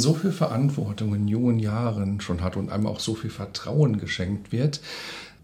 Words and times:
So 0.00 0.14
viel 0.14 0.32
Verantwortung 0.32 1.14
in 1.14 1.28
jungen 1.28 1.58
Jahren 1.58 2.20
schon 2.20 2.42
hat 2.42 2.56
und 2.56 2.70
einem 2.70 2.86
auch 2.86 3.00
so 3.00 3.14
viel 3.14 3.30
Vertrauen 3.30 3.98
geschenkt 3.98 4.52
wird, 4.52 4.80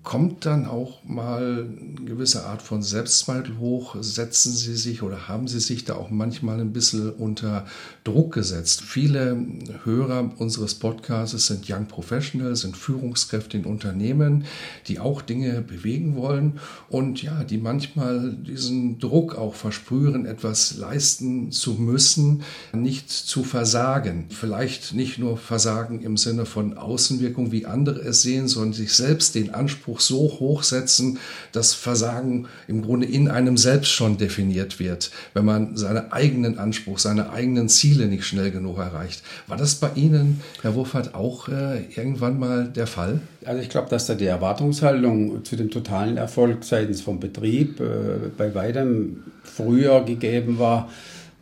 kommt 0.07 0.47
dann 0.47 0.67
auch 0.67 1.03
mal 1.05 1.67
eine 1.69 2.07
gewisse 2.07 2.47
Art 2.47 2.63
von 2.63 2.81
Selbstzweifel 2.81 3.59
hoch? 3.59 3.97
Setzen 4.01 4.53
Sie 4.53 4.77
sich 4.77 5.03
oder 5.03 5.27
haben 5.27 5.49
Sie 5.49 5.59
sich 5.59 5.85
da 5.85 5.97
auch 5.97 6.11
manchmal 6.11 6.61
ein 6.61 6.73
bisschen 6.73 7.11
unter 7.11 7.67
Druck 8.05 8.33
gesetzt? 8.33 8.83
Viele 8.83 9.37
Hörer 9.83 10.31
unseres 10.39 10.77
Podcasts 10.77 11.49
sind 11.49 11.69
Young 11.69 11.87
Professionals, 11.87 12.61
sind 12.61 12.77
Führungskräfte 12.77 13.57
in 13.57 13.65
Unternehmen, 13.65 14.45
die 14.87 15.01
auch 15.01 15.23
Dinge 15.23 15.61
bewegen 15.61 16.15
wollen 16.15 16.61
und 16.89 17.21
ja, 17.25 17.43
die 17.43 17.59
manchmal 17.59 18.33
diesen 18.33 19.01
Druck 19.01 19.35
auch 19.35 19.57
verspüren, 19.57 20.25
etwas 20.25 20.77
leisten 20.77 21.51
zu 21.51 21.73
müssen, 21.73 22.45
nicht 22.73 23.11
zu 23.11 23.43
versagen. 23.43 24.27
Vielleicht 24.29 24.95
nicht 24.95 25.19
nur 25.19 25.37
Versagen 25.37 26.01
im 26.01 26.17
Sinne 26.17 26.47
von 26.47 26.79
Außenwirkung, 26.79 27.51
wie 27.51 27.67
andere 27.67 27.99
es 28.03 28.23
sehen, 28.23 28.47
sondern 28.47 28.73
sich 28.73 28.93
selbst 28.93 29.35
den 29.35 29.53
Anspruch 29.53 29.96
Anspruch 29.97 30.01
so 30.01 30.41
hoch 30.41 30.63
setzen, 30.63 31.19
dass 31.53 31.75
Versagen 31.75 32.47
im 32.69 32.83
Grunde 32.83 33.07
in 33.07 33.29
einem 33.29 33.57
selbst 33.57 33.91
schon 33.91 34.19
definiert 34.19 34.79
wird, 34.79 35.11
wenn 35.35 35.45
man 35.45 35.77
seinen 35.77 36.13
eigenen 36.13 36.59
Anspruch, 36.59 36.99
seine 36.99 37.31
eigenen 37.31 37.69
Ziele 37.69 38.07
nicht 38.07 38.25
schnell 38.25 38.51
genug 38.51 38.79
erreicht. 38.79 39.23
War 39.47 39.57
das 39.57 39.77
bei 39.77 39.91
Ihnen, 39.95 40.41
Herr 40.63 40.75
Wurfert, 40.75 41.15
auch 41.15 41.49
äh, 41.49 41.85
irgendwann 41.95 42.39
mal 42.39 42.69
der 42.69 42.87
Fall? 42.87 43.21
Also 43.45 43.63
ich 43.63 43.69
glaube, 43.69 43.89
dass 43.89 44.07
da 44.07 44.15
die 44.15 44.27
Erwartungshaltung 44.27 45.45
zu 45.45 45.57
dem 45.57 45.71
totalen 45.71 46.17
Erfolg 46.17 46.65
seitens 46.65 47.01
vom 47.01 47.21
Betrieb 47.21 47.81
äh, 47.81 48.31
bei 48.37 48.55
weitem 48.55 49.23
früher 49.43 50.05
gegeben 50.05 50.59
war 50.59 50.89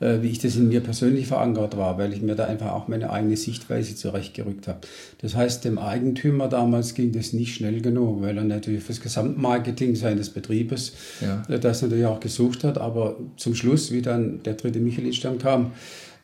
wie 0.00 0.28
ich 0.28 0.38
das 0.38 0.56
in 0.56 0.68
mir 0.68 0.80
persönlich 0.80 1.28
verankert 1.28 1.76
war, 1.76 1.98
weil 1.98 2.12
ich 2.12 2.20
mir 2.20 2.34
da 2.34 2.44
einfach 2.44 2.72
auch 2.72 2.88
meine 2.88 3.10
eigene 3.10 3.36
Sichtweise 3.36 3.94
zurechtgerückt 3.94 4.68
habe. 4.68 4.80
Das 5.20 5.36
heißt, 5.36 5.64
dem 5.64 5.78
Eigentümer 5.78 6.48
damals 6.48 6.94
ging 6.94 7.12
das 7.12 7.32
nicht 7.32 7.54
schnell 7.54 7.80
genug, 7.80 8.20
weil 8.20 8.36
er 8.36 8.44
natürlich 8.44 8.82
fürs 8.82 9.00
Gesamtmarketing 9.00 9.94
seines 9.94 10.30
Betriebes 10.30 10.94
ja. 11.20 11.42
Äh, 11.48 11.58
das 11.58 11.82
natürlich 11.82 12.06
auch 12.06 12.20
gesucht 12.20 12.64
hat. 12.64 12.78
Aber 12.78 13.16
zum 13.36 13.54
Schluss, 13.54 13.92
wie 13.92 14.02
dann 14.02 14.42
der 14.42 14.54
dritte 14.54 14.80
Michelin-Stern 14.80 15.38
kam, 15.38 15.72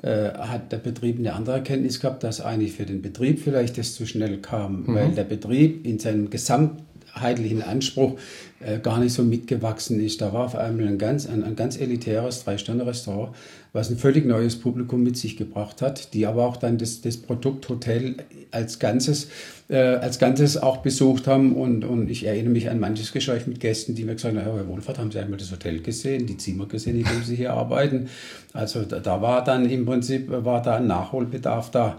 äh, 0.02 0.30
hat 0.32 0.72
der 0.72 0.78
Betrieb 0.78 1.18
eine 1.18 1.34
andere 1.34 1.56
Erkenntnis 1.56 2.00
gehabt, 2.00 2.24
dass 2.24 2.40
eigentlich 2.40 2.72
für 2.72 2.86
den 2.86 3.02
Betrieb 3.02 3.38
vielleicht 3.38 3.78
das 3.78 3.94
zu 3.94 4.06
schnell 4.06 4.38
kam, 4.38 4.84
mhm. 4.84 4.94
weil 4.94 5.10
der 5.10 5.24
Betrieb 5.24 5.86
in 5.86 5.98
seinem 5.98 6.30
Gesamt 6.30 6.82
heidlichen 7.20 7.62
Anspruch 7.62 8.18
äh, 8.60 8.78
gar 8.78 9.00
nicht 9.00 9.14
so 9.14 9.22
mitgewachsen 9.22 10.00
ist. 10.00 10.20
Da 10.20 10.32
war 10.32 10.44
auf 10.44 10.54
einmal 10.54 10.86
ein 10.86 10.98
ganz, 10.98 11.26
ein, 11.26 11.42
ein 11.42 11.56
ganz 11.56 11.78
elitäres 11.78 12.44
Drei-Sterne-Restaurant, 12.44 13.34
was 13.72 13.90
ein 13.90 13.96
völlig 13.96 14.26
neues 14.26 14.56
Publikum 14.56 15.02
mit 15.02 15.16
sich 15.16 15.36
gebracht 15.36 15.80
hat, 15.80 16.12
die 16.12 16.26
aber 16.26 16.44
auch 16.44 16.56
dann 16.56 16.76
das, 16.76 17.00
das 17.00 17.16
Produkt 17.16 17.68
Hotel 17.68 18.16
als 18.50 18.78
Ganzes, 18.78 19.28
äh, 19.68 19.76
als 19.76 20.18
Ganzes 20.18 20.56
auch 20.56 20.78
besucht 20.78 21.26
haben. 21.26 21.54
Und, 21.56 21.84
und 21.84 22.10
ich 22.10 22.26
erinnere 22.26 22.52
mich 22.52 22.68
an 22.68 22.80
manches 22.80 23.12
Gespräch 23.12 23.46
mit 23.46 23.60
Gästen, 23.60 23.94
die 23.94 24.04
mir 24.04 24.14
gesagt 24.14 24.36
haben, 24.36 24.42
Herr 24.42 24.68
Wohlfahrt, 24.68 24.98
haben 24.98 25.10
Sie 25.10 25.18
einmal 25.18 25.38
das 25.38 25.50
Hotel 25.52 25.80
gesehen, 25.80 26.26
die 26.26 26.36
Zimmer 26.36 26.66
gesehen, 26.66 26.98
in 26.98 27.04
denen 27.04 27.24
Sie 27.24 27.36
hier 27.36 27.54
arbeiten? 27.54 28.08
Also 28.52 28.82
da, 28.82 28.98
da 29.00 29.22
war 29.22 29.42
dann 29.42 29.68
im 29.70 29.86
Prinzip, 29.86 30.30
war 30.30 30.60
da 30.60 30.76
ein 30.76 30.86
Nachholbedarf 30.86 31.70
da. 31.70 31.98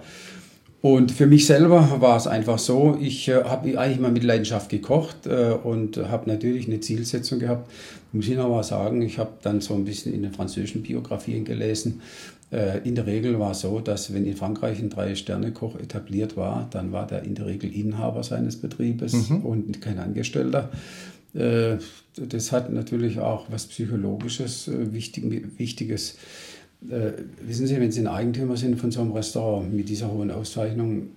Und 0.81 1.11
für 1.11 1.27
mich 1.27 1.45
selber 1.45 2.01
war 2.01 2.17
es 2.17 2.25
einfach 2.25 2.57
so, 2.57 2.97
ich 2.99 3.27
äh, 3.27 3.43
habe 3.43 3.77
eigentlich 3.77 3.99
immer 3.99 4.09
mit 4.09 4.23
Leidenschaft 4.23 4.69
gekocht 4.69 5.27
äh, 5.27 5.51
und 5.51 5.97
habe 5.97 6.29
natürlich 6.29 6.67
eine 6.67 6.79
Zielsetzung 6.79 7.39
gehabt. 7.39 7.71
Muss 8.13 8.27
ich 8.27 8.35
noch 8.35 8.49
mal 8.49 8.63
sagen, 8.63 9.01
ich 9.03 9.19
habe 9.19 9.31
dann 9.43 9.61
so 9.61 9.75
ein 9.75 9.85
bisschen 9.85 10.13
in 10.13 10.23
den 10.23 10.33
französischen 10.33 10.81
Biografien 10.81 11.45
gelesen. 11.45 12.01
Äh, 12.51 12.79
in 12.79 12.95
der 12.95 13.05
Regel 13.05 13.39
war 13.39 13.51
es 13.51 13.61
so, 13.61 13.79
dass 13.79 14.13
wenn 14.13 14.25
in 14.25 14.35
Frankreich 14.35 14.79
ein 14.79 14.89
Drei-Sterne-Koch 14.89 15.75
etabliert 15.79 16.35
war, 16.35 16.67
dann 16.71 16.91
war 16.91 17.05
der 17.05 17.23
in 17.23 17.35
der 17.35 17.45
Regel 17.45 17.71
Inhaber 17.73 18.23
seines 18.23 18.57
Betriebes 18.57 19.29
mhm. 19.29 19.45
und 19.45 19.81
kein 19.81 19.99
Angestellter. 19.99 20.69
Äh, 21.33 21.77
das 22.15 22.51
hat 22.51 22.71
natürlich 22.73 23.19
auch 23.19 23.45
was 23.49 23.67
Psychologisches, 23.67 24.67
äh, 24.67 24.93
wichtig, 24.93 25.43
Wichtiges 25.57 26.17
äh, 26.89 27.11
wissen 27.45 27.67
Sie, 27.67 27.79
wenn 27.79 27.91
Sie 27.91 28.01
ein 28.01 28.07
Eigentümer 28.07 28.57
sind 28.57 28.79
von 28.79 28.91
so 28.91 29.01
einem 29.01 29.11
Restaurant 29.11 29.73
mit 29.73 29.89
dieser 29.89 30.11
hohen 30.11 30.31
Auszeichnung, 30.31 31.09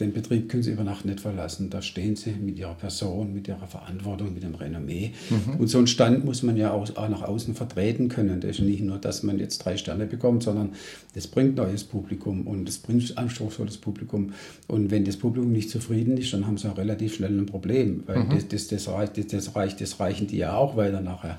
den 0.00 0.12
Betrieb 0.12 0.50
können 0.50 0.62
Sie 0.62 0.72
über 0.72 0.84
Nacht 0.84 1.06
nicht 1.06 1.20
verlassen. 1.20 1.70
Da 1.70 1.80
stehen 1.80 2.16
Sie 2.16 2.32
mit 2.32 2.58
Ihrer 2.58 2.74
Person, 2.74 3.32
mit 3.32 3.48
Ihrer 3.48 3.66
Verantwortung, 3.66 4.34
mit 4.34 4.42
dem 4.42 4.54
Renommee. 4.54 5.12
Mhm. 5.30 5.58
Und 5.58 5.68
so 5.68 5.78
einen 5.78 5.86
Stand 5.86 6.24
muss 6.24 6.42
man 6.42 6.56
ja 6.56 6.72
auch, 6.72 6.94
auch 6.96 7.08
nach 7.08 7.22
außen 7.22 7.54
vertreten 7.54 8.08
können. 8.08 8.40
Das 8.40 8.58
ist 8.58 8.60
nicht 8.60 8.82
nur, 8.82 8.98
dass 8.98 9.22
man 9.22 9.38
jetzt 9.38 9.58
drei 9.58 9.76
Sterne 9.78 10.06
bekommt, 10.06 10.42
sondern 10.42 10.70
das 11.14 11.26
bringt 11.26 11.56
neues 11.56 11.84
Publikum 11.84 12.46
und 12.46 12.68
das 12.68 12.78
bringt 12.78 13.16
anspruchsvolles 13.16 13.78
Publikum. 13.78 14.32
Und 14.66 14.90
wenn 14.90 15.04
das 15.04 15.16
Publikum 15.16 15.52
nicht 15.52 15.70
zufrieden 15.70 16.18
ist, 16.18 16.32
dann 16.32 16.46
haben 16.46 16.58
Sie 16.58 16.68
auch 16.70 16.76
relativ 16.76 17.14
schnell 17.14 17.38
ein 17.38 17.46
Problem, 17.46 18.02
weil 18.06 18.24
mhm. 18.24 18.30
das, 18.30 18.48
das, 18.48 18.68
das, 18.68 18.88
reicht, 18.88 19.16
das, 19.16 19.28
das, 19.28 19.56
reicht, 19.56 19.80
das 19.80 19.98
reichen 19.98 20.26
die 20.26 20.36
ja 20.36 20.54
auch 20.56 20.76
weiter 20.76 21.00
nachher. 21.00 21.38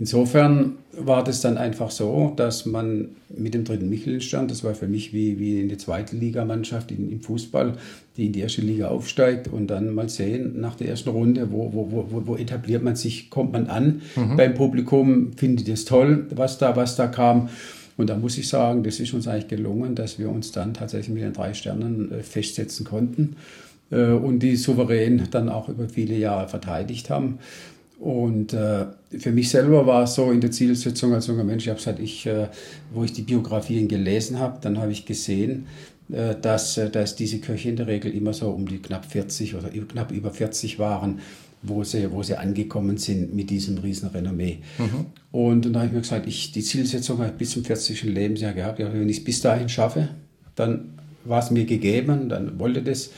Insofern 0.00 0.78
war 0.96 1.22
das 1.22 1.42
dann 1.42 1.58
einfach 1.58 1.90
so, 1.90 2.32
dass 2.34 2.64
man 2.64 3.10
mit 3.28 3.52
dem 3.52 3.64
dritten 3.64 3.90
Michelin-Stern, 3.90 4.48
das 4.48 4.64
war 4.64 4.74
für 4.74 4.88
mich 4.88 5.12
wie, 5.12 5.38
wie 5.38 5.60
eine 5.60 5.76
zweite 5.76 6.16
Ligamannschaft 6.16 6.90
im 6.90 7.20
Fußball, 7.20 7.74
die 8.16 8.26
in 8.26 8.32
die 8.32 8.40
erste 8.40 8.62
Liga 8.62 8.88
aufsteigt 8.88 9.48
und 9.48 9.66
dann 9.66 9.94
mal 9.94 10.08
sehen 10.08 10.58
nach 10.58 10.74
der 10.74 10.88
ersten 10.88 11.10
Runde, 11.10 11.52
wo, 11.52 11.74
wo, 11.74 12.06
wo, 12.10 12.26
wo 12.26 12.36
etabliert 12.36 12.82
man 12.82 12.96
sich, 12.96 13.28
kommt 13.28 13.52
man 13.52 13.66
an 13.66 14.00
mhm. 14.16 14.38
beim 14.38 14.54
Publikum, 14.54 15.34
findet 15.34 15.68
es 15.68 15.84
toll, 15.84 16.26
was 16.34 16.56
da, 16.56 16.74
was 16.76 16.96
da 16.96 17.06
kam. 17.06 17.50
Und 17.98 18.08
da 18.08 18.16
muss 18.16 18.38
ich 18.38 18.48
sagen, 18.48 18.82
das 18.82 19.00
ist 19.00 19.12
uns 19.12 19.28
eigentlich 19.28 19.48
gelungen, 19.48 19.94
dass 19.94 20.18
wir 20.18 20.30
uns 20.30 20.50
dann 20.50 20.72
tatsächlich 20.72 21.12
mit 21.12 21.22
den 21.24 21.34
drei 21.34 21.52
Sternen 21.52 22.10
äh, 22.10 22.22
festsetzen 22.22 22.86
konnten 22.86 23.36
äh, 23.90 24.12
und 24.12 24.38
die 24.38 24.56
souverän 24.56 25.28
dann 25.30 25.50
auch 25.50 25.68
über 25.68 25.90
viele 25.90 26.16
Jahre 26.16 26.48
verteidigt 26.48 27.10
haben. 27.10 27.38
Und 28.00 28.54
äh, 28.54 28.86
für 29.18 29.30
mich 29.30 29.50
selber 29.50 29.86
war 29.86 30.04
es 30.04 30.14
so 30.14 30.32
in 30.32 30.40
der 30.40 30.50
Zielsetzung 30.50 31.12
als 31.12 31.26
junger 31.26 31.44
Mensch, 31.44 31.64
ich 31.64 31.68
habe 31.70 31.80
seit 31.80 32.00
ich, 32.00 32.24
äh, 32.24 32.48
wo 32.94 33.04
ich 33.04 33.12
die 33.12 33.22
Biografien 33.22 33.88
gelesen 33.88 34.38
habe, 34.38 34.58
dann 34.62 34.78
habe 34.78 34.90
ich 34.90 35.04
gesehen, 35.04 35.66
äh, 36.10 36.34
dass, 36.40 36.78
äh, 36.78 36.88
dass 36.88 37.14
diese 37.14 37.40
Köche 37.40 37.68
in 37.68 37.76
der 37.76 37.88
Regel 37.88 38.10
immer 38.14 38.32
so 38.32 38.48
um 38.48 38.66
die 38.66 38.78
knapp 38.78 39.04
40 39.04 39.54
oder 39.54 39.68
knapp 39.68 40.12
über 40.12 40.30
40 40.30 40.78
waren, 40.78 41.18
wo 41.60 41.84
sie, 41.84 42.10
wo 42.10 42.22
sie 42.22 42.36
angekommen 42.38 42.96
sind 42.96 43.34
mit 43.34 43.50
diesem 43.50 43.76
riesen 43.76 44.08
Renommee. 44.08 44.60
Mhm. 44.78 45.06
Und 45.30 45.66
dann 45.66 45.76
habe 45.76 45.86
ich 45.88 45.92
mir 45.92 46.00
gesagt, 46.00 46.26
ich, 46.26 46.52
die 46.52 46.62
Zielsetzung 46.62 47.18
habe 47.18 47.28
ich 47.28 47.34
bis 47.34 47.50
zum 47.50 47.64
40. 47.64 48.04
Lebensjahr 48.04 48.54
gehabt. 48.54 48.78
Ja, 48.78 48.90
wenn 48.90 49.10
ich 49.10 49.18
es 49.18 49.24
bis 49.24 49.42
dahin 49.42 49.68
schaffe, 49.68 50.08
dann 50.56 50.94
war 51.26 51.40
es 51.40 51.50
mir 51.50 51.66
gegeben, 51.66 52.30
dann 52.30 52.58
wollte 52.58 52.80
das 52.80 53.10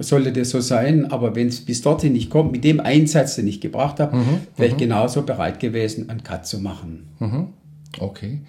sollte 0.00 0.32
das 0.32 0.50
so 0.50 0.60
sein, 0.60 1.10
aber 1.10 1.34
wenn 1.34 1.48
es 1.48 1.60
bis 1.64 1.82
dorthin 1.82 2.12
nicht 2.12 2.30
kommt, 2.30 2.52
mit 2.52 2.64
dem 2.64 2.80
Einsatz, 2.80 3.36
den 3.36 3.46
ich 3.46 3.60
gebracht 3.60 4.00
habe, 4.00 4.16
mhm, 4.16 4.40
wäre 4.56 4.68
ich 4.68 4.74
mhm. 4.74 4.78
genauso 4.78 5.22
bereit 5.22 5.60
gewesen, 5.60 6.10
einen 6.10 6.22
Cut 6.22 6.46
zu 6.46 6.58
machen. 6.58 7.08
Mhm. 7.18 7.48
Okay. 7.98 8.40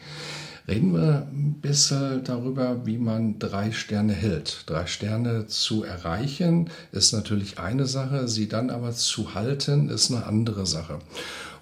Reden 0.68 0.94
wir 0.94 1.28
ein 1.30 1.56
bisschen 1.62 2.24
darüber, 2.24 2.86
wie 2.86 2.98
man 2.98 3.38
drei 3.38 3.72
Sterne 3.72 4.14
hält. 4.14 4.64
Drei 4.68 4.86
Sterne 4.86 5.48
zu 5.48 5.84
erreichen 5.84 6.70
ist 6.94 7.12
natürlich 7.12 7.60
eine 7.60 7.86
Sache, 7.86 8.30
sie 8.30 8.48
dann 8.48 8.69
aber 8.69 8.94
zu 8.94 9.36
halten 9.36 9.90
ist 9.90 10.12
eine 10.12 10.26
andere 10.26 10.66
Sache. 10.66 11.00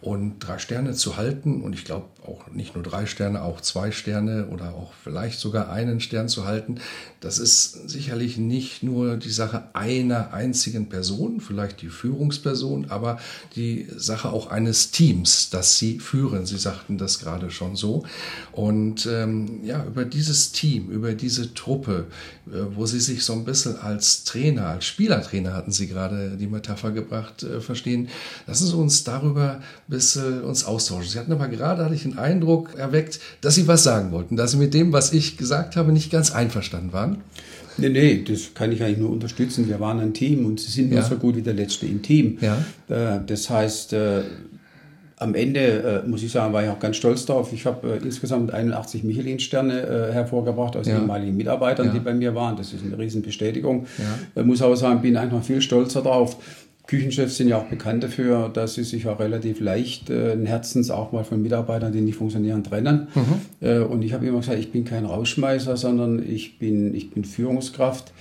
Und 0.01 0.39
drei 0.39 0.59
Sterne 0.59 0.93
zu 0.93 1.17
halten, 1.17 1.61
und 1.61 1.73
ich 1.73 1.85
glaube 1.85 2.05
auch 2.25 2.47
nicht 2.51 2.75
nur 2.75 2.83
drei 2.83 3.05
Sterne, 3.05 3.41
auch 3.41 3.61
zwei 3.61 3.91
Sterne 3.91 4.47
oder 4.47 4.75
auch 4.75 4.93
vielleicht 5.03 5.39
sogar 5.39 5.71
einen 5.71 5.99
Stern 5.99 6.27
zu 6.29 6.45
halten, 6.45 6.75
das 7.19 7.39
ist 7.39 7.89
sicherlich 7.89 8.37
nicht 8.37 8.83
nur 8.83 9.17
die 9.17 9.29
Sache 9.29 9.63
einer 9.73 10.33
einzigen 10.33 10.89
Person, 10.89 11.39
vielleicht 11.39 11.81
die 11.81 11.89
Führungsperson, 11.89 12.89
aber 12.89 13.19
die 13.55 13.87
Sache 13.95 14.29
auch 14.29 14.47
eines 14.47 14.91
Teams, 14.91 15.49
das 15.49 15.77
sie 15.77 15.99
führen. 15.99 16.45
Sie 16.45 16.57
sagten 16.57 16.97
das 16.97 17.19
gerade 17.19 17.51
schon 17.51 17.75
so. 17.75 18.05
Und 18.51 19.05
ähm, 19.05 19.63
ja, 19.63 19.85
über 19.85 20.05
dieses 20.05 20.51
Team, 20.51 20.89
über 20.89 21.13
diese 21.13 21.53
Truppe, 21.53 22.07
äh, 22.47 22.75
wo 22.75 22.85
sie 22.85 22.99
sich 22.99 23.23
so 23.23 23.33
ein 23.33 23.45
bisschen 23.45 23.77
als 23.77 24.23
Trainer, 24.23 24.67
als 24.67 24.85
Spielertrainer 24.85 25.53
hatten 25.53 25.71
sie 25.71 25.87
gerade 25.87 26.37
die 26.37 26.47
Metapher 26.47 26.91
gebracht, 26.91 27.43
äh, 27.43 27.61
verstehen, 27.61 28.09
lassen 28.47 28.67
Sie 28.67 28.75
uns 28.75 29.03
darüber 29.03 29.61
bisschen 29.87 30.41
uns 30.43 30.63
austauschen. 30.63 31.09
Sie 31.09 31.19
hatten 31.19 31.31
aber 31.31 31.47
gerade, 31.47 31.83
hatte 31.85 31.95
ich 31.95 32.05
den 32.11 32.19
Eindruck 32.19 32.75
erweckt, 32.77 33.19
dass 33.41 33.55
Sie 33.55 33.67
was 33.67 33.83
sagen 33.83 34.11
wollten, 34.11 34.35
dass 34.35 34.51
Sie 34.51 34.57
mit 34.57 34.73
dem, 34.73 34.93
was 34.93 35.13
ich 35.13 35.37
gesagt 35.37 35.75
habe, 35.75 35.91
nicht 35.91 36.11
ganz 36.11 36.31
einverstanden 36.31 36.93
waren. 36.93 37.17
Nee, 37.77 37.89
nee, 37.89 38.23
das 38.27 38.53
kann 38.53 38.71
ich 38.71 38.83
eigentlich 38.83 38.97
nur 38.97 39.09
unterstützen. 39.09 39.67
Wir 39.67 39.79
waren 39.79 39.99
ein 39.99 40.13
Team 40.13 40.45
und 40.45 40.59
sie 40.59 40.71
sind 40.71 40.89
nur 40.89 40.99
ja. 40.99 41.05
so 41.05 41.15
gut 41.15 41.35
wie 41.35 41.41
der 41.41 41.53
Letzte 41.53 41.85
im 41.85 42.01
Team. 42.01 42.37
Ja. 42.41 42.57
Äh, 42.89 43.21
das 43.25 43.49
heißt, 43.49 43.93
äh, 43.93 44.23
am 45.17 45.35
Ende, 45.35 46.03
äh, 46.03 46.07
muss 46.07 46.23
ich 46.23 46.31
sagen, 46.31 46.51
war 46.53 46.63
ich 46.63 46.69
auch 46.69 46.79
ganz 46.79 46.97
stolz 46.97 47.25
darauf. 47.25 47.53
Ich 47.53 47.65
habe 47.65 47.99
insgesamt 48.03 48.53
81 48.53 49.03
Michelin-Sterne 49.03 50.09
hervorgebracht 50.11 50.75
aus 50.75 50.87
ja. 50.87 50.97
ehemaligen 50.97 51.37
Mitarbeitern, 51.37 51.87
ja. 51.87 51.93
die 51.93 51.99
bei 51.99 52.13
mir 52.13 52.33
waren. 52.33 52.57
Das 52.57 52.73
ist 52.73 52.83
eine 52.83 52.97
Riesenbestätigung. 52.97 53.85
Ja. 54.35 54.43
muss 54.43 54.61
aber 54.61 54.75
sagen, 54.75 55.01
bin 55.01 55.15
einfach 55.17 55.43
viel 55.43 55.61
stolzer 55.61 56.01
darauf. 56.01 56.37
Küchenchefs 56.87 57.37
sind 57.37 57.47
ja 57.47 57.57
auch 57.57 57.65
bekannt 57.65 58.03
dafür, 58.03 58.49
dass 58.49 58.73
sie 58.73 58.83
sich 58.83 59.07
auch 59.07 59.19
relativ 59.19 59.59
leicht 59.59 60.09
äh, 60.09 60.37
Herzens 60.45 60.89
auch 60.91 61.11
mal 61.11 61.23
von 61.23 61.41
Mitarbeitern, 61.41 61.93
die 61.93 62.01
nicht 62.01 62.17
funktionieren, 62.17 62.63
trennen. 62.63 63.07
Mhm. 63.13 63.67
Äh, 63.67 63.79
und 63.79 64.01
ich 64.03 64.13
habe 64.13 64.25
immer 64.25 64.39
gesagt, 64.39 64.59
ich 64.59 64.71
bin 64.71 64.83
kein 64.83 65.05
Rausschmeißer, 65.05 65.77
sondern 65.77 66.21
ich 66.27 66.59
bin, 66.59 66.93
ich 66.93 67.11
bin 67.11 67.23
Führungskraft. 67.23 68.11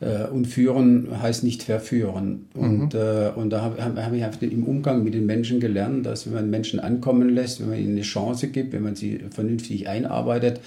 Äh, 0.00 0.28
und 0.28 0.46
führen 0.46 1.08
heißt 1.20 1.44
nicht 1.44 1.62
verführen. 1.62 2.46
Und, 2.54 2.94
mhm. 2.94 3.00
äh, 3.00 3.28
und 3.34 3.50
da 3.50 3.60
habe 3.60 3.82
hab 3.82 4.12
ich 4.14 4.24
einfach 4.24 4.40
im 4.40 4.64
Umgang 4.64 5.04
mit 5.04 5.12
den 5.12 5.26
Menschen 5.26 5.60
gelernt, 5.60 6.06
dass 6.06 6.26
wenn 6.26 6.32
man 6.32 6.48
Menschen 6.48 6.80
ankommen 6.80 7.28
lässt, 7.28 7.60
wenn 7.60 7.68
man 7.68 7.78
ihnen 7.78 7.92
eine 7.92 8.00
Chance 8.00 8.48
gibt, 8.48 8.72
wenn 8.72 8.82
man 8.82 8.96
sie 8.96 9.20
vernünftig 9.30 9.88
einarbeitet, 9.88 10.60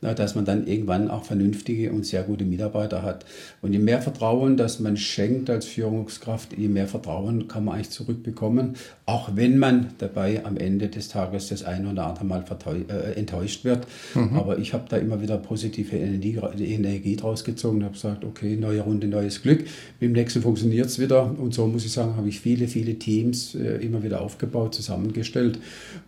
dass 0.00 0.34
man 0.34 0.44
dann 0.44 0.66
irgendwann 0.66 1.10
auch 1.10 1.24
vernünftige 1.24 1.90
und 1.92 2.04
sehr 2.04 2.22
gute 2.24 2.44
Mitarbeiter 2.44 3.02
hat. 3.02 3.24
Und 3.62 3.72
je 3.72 3.78
mehr 3.78 4.02
Vertrauen, 4.02 4.56
das 4.56 4.80
man 4.80 4.96
schenkt 4.96 5.48
als 5.48 5.64
Führungskraft, 5.64 6.56
je 6.58 6.68
mehr 6.68 6.86
Vertrauen 6.86 7.48
kann 7.48 7.64
man 7.64 7.76
eigentlich 7.76 7.90
zurückbekommen, 7.90 8.74
auch 9.06 9.30
wenn 9.34 9.58
man 9.58 9.88
dabei 9.98 10.44
am 10.44 10.56
Ende 10.56 10.88
des 10.88 11.08
Tages 11.08 11.48
das 11.48 11.64
ein 11.64 11.86
oder 11.86 12.06
andere 12.06 12.24
Mal 12.24 12.44
äh, 12.88 13.18
enttäuscht 13.18 13.64
wird. 13.64 13.86
Mhm. 14.14 14.36
Aber 14.36 14.58
ich 14.58 14.74
habe 14.74 14.84
da 14.88 14.98
immer 14.98 15.22
wieder 15.22 15.38
positive 15.38 15.96
Energie, 15.96 16.38
Energie 16.58 17.16
draus 17.16 17.44
gezogen 17.44 17.78
und 17.78 17.84
habe 17.84 17.94
gesagt, 17.94 18.24
okay, 18.24 18.56
neue 18.56 18.80
Runde, 18.80 19.06
neues 19.06 19.42
Glück. 19.42 19.60
Mit 19.60 19.70
dem 20.00 20.12
nächsten 20.12 20.42
funktioniert 20.42 20.86
es 20.86 20.98
wieder. 20.98 21.34
Und 21.38 21.54
so 21.54 21.66
muss 21.66 21.84
ich 21.84 21.92
sagen, 21.92 22.16
habe 22.16 22.28
ich 22.28 22.40
viele, 22.40 22.68
viele 22.68 22.98
Teams 22.98 23.54
äh, 23.54 23.76
immer 23.84 24.02
wieder 24.02 24.20
aufgebaut, 24.20 24.74
zusammengestellt 24.74 25.58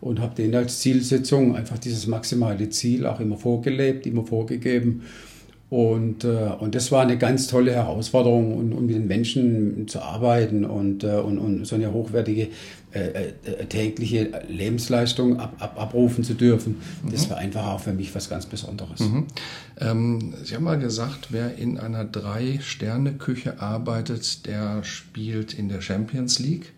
und 0.00 0.20
habe 0.20 0.34
denen 0.34 0.54
als 0.54 0.80
Zielsetzung 0.80 1.56
einfach 1.56 1.78
dieses 1.78 2.06
maximale 2.06 2.68
Ziel 2.68 3.06
auch 3.06 3.20
immer 3.20 3.36
vorgelegt 3.36 3.85
vorgelebt, 3.86 4.06
immer 4.06 4.24
vorgegeben. 4.24 5.02
Und, 5.68 6.22
äh, 6.24 6.50
und 6.60 6.74
das 6.74 6.92
war 6.92 7.02
eine 7.02 7.18
ganz 7.18 7.48
tolle 7.48 7.72
Herausforderung, 7.72 8.56
und, 8.56 8.72
und 8.72 8.86
mit 8.86 8.94
den 8.94 9.08
Menschen 9.08 9.88
zu 9.88 10.00
arbeiten 10.00 10.64
und, 10.64 11.02
äh, 11.02 11.16
und, 11.16 11.38
und 11.38 11.64
so 11.66 11.74
eine 11.74 11.92
hochwertige 11.92 12.48
äh, 12.96 13.32
äh 13.44 13.66
tägliche 13.66 14.42
Lebensleistung 14.48 15.38
ab, 15.38 15.54
ab, 15.58 15.80
abrufen 15.80 16.24
zu 16.24 16.34
dürfen. 16.34 16.76
Mhm. 17.02 17.10
Das 17.10 17.28
war 17.30 17.38
einfach 17.38 17.66
auch 17.66 17.80
für 17.80 17.92
mich 17.92 18.14
was 18.14 18.28
ganz 18.28 18.46
Besonderes. 18.46 19.00
Mhm. 19.00 19.26
Ähm, 19.78 20.34
Sie 20.44 20.54
haben 20.54 20.64
mal 20.64 20.78
gesagt, 20.78 21.28
wer 21.30 21.56
in 21.56 21.78
einer 21.78 22.04
Drei-Sterne-Küche 22.04 23.60
arbeitet, 23.60 24.46
der 24.46 24.84
spielt 24.84 25.54
in 25.54 25.68
der 25.68 25.80
Champions 25.80 26.38
League. 26.38 26.72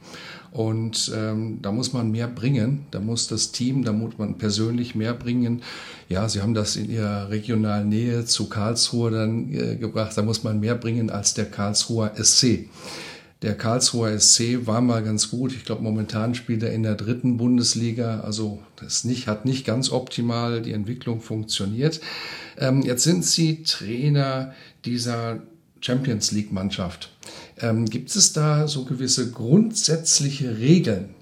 Und 0.50 1.12
ähm, 1.14 1.58
da 1.60 1.72
muss 1.72 1.92
man 1.92 2.10
mehr 2.10 2.26
bringen, 2.26 2.86
da 2.90 3.00
muss 3.00 3.28
das 3.28 3.52
Team, 3.52 3.84
da 3.84 3.92
muss 3.92 4.16
man 4.16 4.38
persönlich 4.38 4.94
mehr 4.94 5.12
bringen. 5.12 5.62
Ja, 6.08 6.28
Sie 6.28 6.40
haben 6.40 6.54
das 6.54 6.76
in 6.76 6.90
Ihrer 6.90 7.28
regionalen 7.28 7.90
Nähe 7.90 8.24
zu 8.24 8.48
Karlsruhe 8.48 9.10
dann 9.10 9.52
äh, 9.52 9.76
gebracht, 9.76 10.16
da 10.16 10.22
muss 10.22 10.44
man 10.44 10.58
mehr 10.58 10.74
bringen 10.74 11.10
als 11.10 11.34
der 11.34 11.44
Karlsruher 11.44 12.12
SC. 12.16 12.68
Der 13.42 13.56
Karlsruher 13.56 14.18
SC 14.18 14.66
war 14.66 14.80
mal 14.80 15.02
ganz 15.02 15.30
gut. 15.30 15.52
Ich 15.52 15.64
glaube, 15.64 15.82
momentan 15.82 16.34
spielt 16.34 16.62
er 16.64 16.72
in 16.72 16.82
der 16.82 16.96
dritten 16.96 17.36
Bundesliga. 17.36 18.20
Also 18.20 18.60
das 18.76 19.04
nicht, 19.04 19.28
hat 19.28 19.44
nicht 19.44 19.64
ganz 19.64 19.90
optimal 19.90 20.60
die 20.60 20.72
Entwicklung 20.72 21.20
funktioniert. 21.20 22.00
Ähm, 22.58 22.82
jetzt 22.82 23.04
sind 23.04 23.24
Sie 23.24 23.62
Trainer 23.62 24.54
dieser 24.84 25.42
Champions 25.80 26.32
League 26.32 26.52
Mannschaft. 26.52 27.10
Ähm, 27.60 27.86
gibt 27.86 28.14
es 28.14 28.32
da 28.32 28.66
so 28.66 28.84
gewisse 28.84 29.30
grundsätzliche 29.30 30.58
Regeln, 30.58 31.14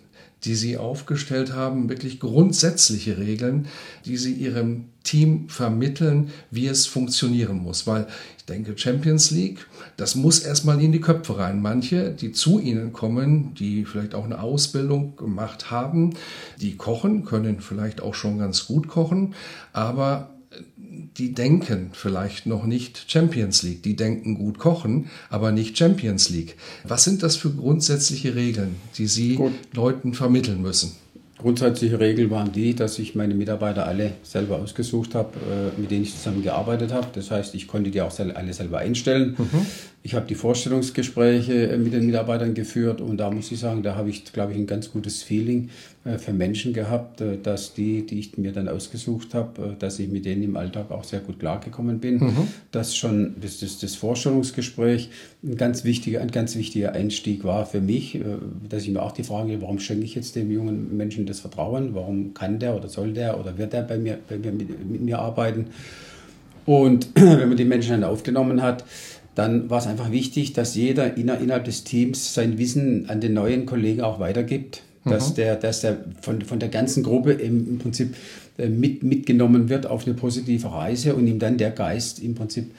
die 0.46 0.54
Sie 0.54 0.78
aufgestellt 0.78 1.52
haben, 1.52 1.88
wirklich 1.88 2.20
grundsätzliche 2.20 3.18
Regeln, 3.18 3.66
die 4.04 4.16
Sie 4.16 4.32
Ihrem 4.32 4.86
Team 5.02 5.48
vermitteln, 5.48 6.30
wie 6.50 6.66
es 6.66 6.86
funktionieren 6.86 7.58
muss? 7.58 7.86
Weil 7.86 8.06
ich 8.38 8.44
denke, 8.44 8.78
Champions 8.78 9.30
League, 9.30 9.66
das 9.96 10.14
muss 10.14 10.38
erstmal 10.38 10.80
in 10.80 10.92
die 10.92 11.00
Köpfe 11.00 11.38
rein. 11.38 11.60
Manche, 11.60 12.10
die 12.10 12.32
zu 12.32 12.58
Ihnen 12.58 12.92
kommen, 12.92 13.54
die 13.54 13.84
vielleicht 13.84 14.14
auch 14.14 14.24
eine 14.24 14.40
Ausbildung 14.40 15.16
gemacht 15.16 15.70
haben, 15.70 16.14
die 16.60 16.76
kochen, 16.76 17.24
können 17.24 17.60
vielleicht 17.60 18.00
auch 18.00 18.14
schon 18.14 18.38
ganz 18.38 18.66
gut 18.66 18.88
kochen, 18.88 19.34
aber 19.72 20.35
die 20.76 21.32
denken 21.32 21.90
vielleicht 21.92 22.46
noch 22.46 22.64
nicht 22.64 23.10
Champions 23.10 23.62
League, 23.62 23.82
die 23.82 23.96
denken 23.96 24.34
gut 24.36 24.58
kochen, 24.58 25.10
aber 25.30 25.52
nicht 25.52 25.76
Champions 25.76 26.28
League. 26.30 26.56
Was 26.84 27.04
sind 27.04 27.22
das 27.22 27.36
für 27.36 27.50
grundsätzliche 27.50 28.34
Regeln, 28.34 28.76
die 28.98 29.06
Sie 29.06 29.36
gut. 29.36 29.52
Leuten 29.72 30.14
vermitteln 30.14 30.62
müssen? 30.62 30.92
Grundsätzliche 31.38 32.00
Regeln 32.00 32.30
waren 32.30 32.50
die, 32.50 32.74
dass 32.74 32.98
ich 32.98 33.14
meine 33.14 33.34
Mitarbeiter 33.34 33.86
alle 33.86 34.12
selber 34.22 34.56
ausgesucht 34.56 35.14
habe, 35.14 35.36
äh, 35.36 35.80
mit 35.80 35.90
denen 35.90 36.02
ich 36.02 36.16
zusammen 36.16 36.42
gearbeitet 36.42 36.92
habe. 36.92 37.08
Das 37.12 37.30
heißt, 37.30 37.54
ich 37.54 37.68
konnte 37.68 37.90
die 37.90 38.00
auch 38.00 38.18
alle 38.18 38.52
selber 38.54 38.78
einstellen. 38.78 39.34
Mhm. 39.36 39.66
Ich 40.02 40.14
habe 40.14 40.24
die 40.26 40.36
Vorstellungsgespräche 40.36 41.72
äh, 41.72 41.78
mit 41.78 41.92
den 41.92 42.06
Mitarbeitern 42.06 42.54
geführt 42.54 43.00
und 43.00 43.16
da 43.16 43.28
muss 43.28 43.50
ich 43.50 43.58
sagen, 43.58 43.82
da 43.82 43.96
habe 43.96 44.08
ich, 44.08 44.32
glaube 44.32 44.52
ich, 44.52 44.58
ein 44.58 44.68
ganz 44.68 44.92
gutes 44.92 45.24
Feeling 45.24 45.70
äh, 46.04 46.18
für 46.18 46.32
Menschen 46.32 46.72
gehabt, 46.72 47.20
äh, 47.20 47.38
dass 47.42 47.74
die, 47.74 48.06
die 48.06 48.20
ich 48.20 48.38
mir 48.38 48.52
dann 48.52 48.68
ausgesucht 48.68 49.34
habe, 49.34 49.74
dass 49.76 49.98
ich 49.98 50.08
mit 50.08 50.24
denen 50.24 50.44
im 50.44 50.56
Alltag 50.56 50.92
auch 50.92 51.02
sehr 51.02 51.18
gut 51.18 51.40
klargekommen 51.40 51.98
bin. 51.98 52.18
Mhm. 52.18 52.48
Das 52.70 52.96
schon 52.96 53.34
das, 53.40 53.58
das, 53.58 53.80
das 53.80 53.96
Vorstellungsgespräch 53.96 55.10
ein 55.42 55.56
ganz 55.56 55.82
wichtiger, 55.82 56.20
ein 56.20 56.30
ganz 56.30 56.54
wichtiger 56.54 56.92
Einstieg 56.92 57.42
war 57.42 57.66
für 57.66 57.80
mich, 57.80 58.20
dass 58.68 58.84
ich 58.84 58.90
mir 58.90 59.02
auch 59.02 59.12
die 59.12 59.24
Frage, 59.24 59.60
warum 59.60 59.80
schenke 59.80 60.04
ich 60.04 60.14
jetzt 60.14 60.36
dem 60.36 60.52
jungen 60.52 60.96
Menschen 60.96 61.26
das 61.26 61.40
Vertrauen? 61.40 61.94
Warum 61.94 62.32
kann 62.32 62.60
der 62.60 62.76
oder 62.76 62.88
soll 62.88 63.12
der 63.12 63.40
oder 63.40 63.58
wird 63.58 63.72
der 63.72 63.82
bei 63.82 63.98
mir, 63.98 64.18
bei 64.28 64.38
mir 64.38 64.52
mit, 64.52 64.88
mit 64.88 65.00
mir 65.00 65.18
arbeiten? 65.18 65.66
Und 66.66 67.08
wenn 67.14 67.48
man 67.48 67.56
die 67.56 67.64
Menschen 67.64 67.92
dann 67.92 68.04
aufgenommen 68.04 68.60
hat, 68.60 68.84
dann 69.36 69.68
war 69.70 69.78
es 69.78 69.86
einfach 69.86 70.10
wichtig, 70.10 70.54
dass 70.54 70.74
jeder 70.74 71.16
innerhalb 71.16 71.64
des 71.64 71.84
Teams 71.84 72.34
sein 72.34 72.58
Wissen 72.58 73.08
an 73.08 73.20
den 73.20 73.34
neuen 73.34 73.66
Kollegen 73.66 74.00
auch 74.00 74.18
weitergibt. 74.18 74.82
Dass, 75.04 75.30
mhm. 75.30 75.34
der, 75.36 75.54
dass 75.54 75.82
der 75.82 75.98
von, 76.20 76.42
von 76.42 76.58
der 76.58 76.68
ganzen 76.68 77.04
Gruppe 77.04 77.32
im, 77.32 77.68
im 77.68 77.78
Prinzip 77.78 78.16
äh, 78.58 78.68
mit, 78.68 79.04
mitgenommen 79.04 79.68
wird 79.68 79.86
auf 79.86 80.04
eine 80.04 80.14
positive 80.14 80.72
Reise 80.72 81.14
und 81.14 81.28
ihm 81.28 81.38
dann 81.38 81.58
der 81.58 81.70
Geist 81.70 82.20
im 82.20 82.34
Prinzip 82.34 82.72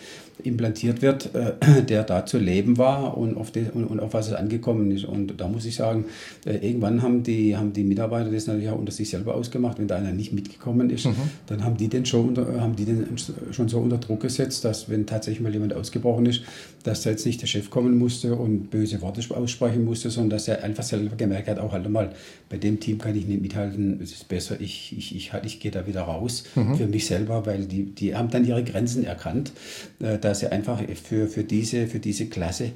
implantiert 0.44 1.02
wird, 1.02 1.34
äh, 1.36 1.84
der 1.84 2.04
da 2.04 2.26
zu 2.26 2.38
leben 2.38 2.78
war 2.78 3.18
und 3.18 3.38
auf, 3.38 3.52
die, 3.52 3.66
und, 3.74 3.86
und, 3.86 4.00
auf 4.00 4.14
was 4.14 4.28
es 4.28 4.34
angekommen 4.34 4.92
ist. 4.92 5.06
Und 5.06 5.40
da 5.40 5.48
muss 5.48 5.66
ich 5.66 5.76
sagen, 5.76 6.06
äh, 6.46 6.56
irgendwann 6.56 7.02
haben 7.02 7.24
die, 7.24 7.56
haben 7.56 7.74
die 7.74 7.84
Mitarbeiter 7.84 8.32
das 8.32 8.48
natürlich 8.48 8.70
auch 8.70 8.78
unter 8.78 8.92
sich 8.92 9.10
selber 9.10 9.36
ausgemacht. 9.36 9.80
Wenn 9.80 9.88
da 9.88 9.96
einer 9.96 10.12
nicht 10.12 10.34
mitgekommen 10.34 10.90
ist, 10.90 11.06
mhm. 11.06 11.16
dann 11.48 11.64
haben 11.64 11.78
die 11.78 11.88
den 11.88 12.06
schon 12.06 12.30
unter, 12.30 12.62
haben 12.62 12.76
die 12.76 12.86
den 12.86 13.06
schon 13.52 13.68
so 13.68 13.80
unter 13.80 13.98
Druck 13.98 14.22
gesetzt, 14.22 14.64
dass 14.66 14.90
wenn 14.90 15.06
tatsächlich 15.06 15.42
mal 15.42 15.54
jemand 15.54 15.74
ausgebrochen 15.74 16.26
ist, 16.26 16.42
dass 16.84 17.02
da 17.02 17.10
jetzt 17.10 17.26
nicht 17.26 17.42
der 17.42 17.48
Chef 17.48 17.70
kommen 17.70 17.98
musste 17.98 18.36
und 18.36 18.70
böse 18.70 19.02
Worte 19.02 19.22
aussprechen 19.36 19.84
musste, 19.84 20.10
sondern 20.10 20.32
dass 20.32 20.48
er 20.48 20.64
einfach 20.64 20.84
selber 20.84 21.16
gemerkt 21.16 21.48
hat, 21.48 21.60
auch 21.60 21.74
halt 21.74 21.90
mal, 21.90 22.14
bei 22.50 22.58
dem 22.58 22.80
Team 22.80 22.98
kann 22.98 23.16
ich 23.16 23.26
nicht 23.26 23.42
mithalten, 23.42 24.00
es 24.02 24.12
ist 24.12 24.28
besser, 24.28 24.60
ich, 24.62 24.96
ich, 24.98 25.16
ich, 25.16 25.32
ich 25.44 25.60
gehe 25.60 25.72
da 25.72 25.86
wieder 25.88 26.02
raus 26.02 26.46
mhm. 26.56 26.76
für 26.76 26.88
mich 26.88 27.06
selber, 27.06 27.46
weil 27.46 27.66
die, 27.66 27.84
die 27.84 28.16
haben 28.16 28.30
dann 28.30 28.46
ihre 28.46 28.64
Grenzen 28.64 29.04
erkannt. 29.04 29.52
Äh, 30.00 30.18
dass 30.28 30.42
sie 30.42 30.52
einfach 30.52 30.82
für, 31.02 31.28
für, 31.28 31.44
diese, 31.44 31.88
für 31.88 32.00
diese 32.00 32.28
Klasse 32.28 32.72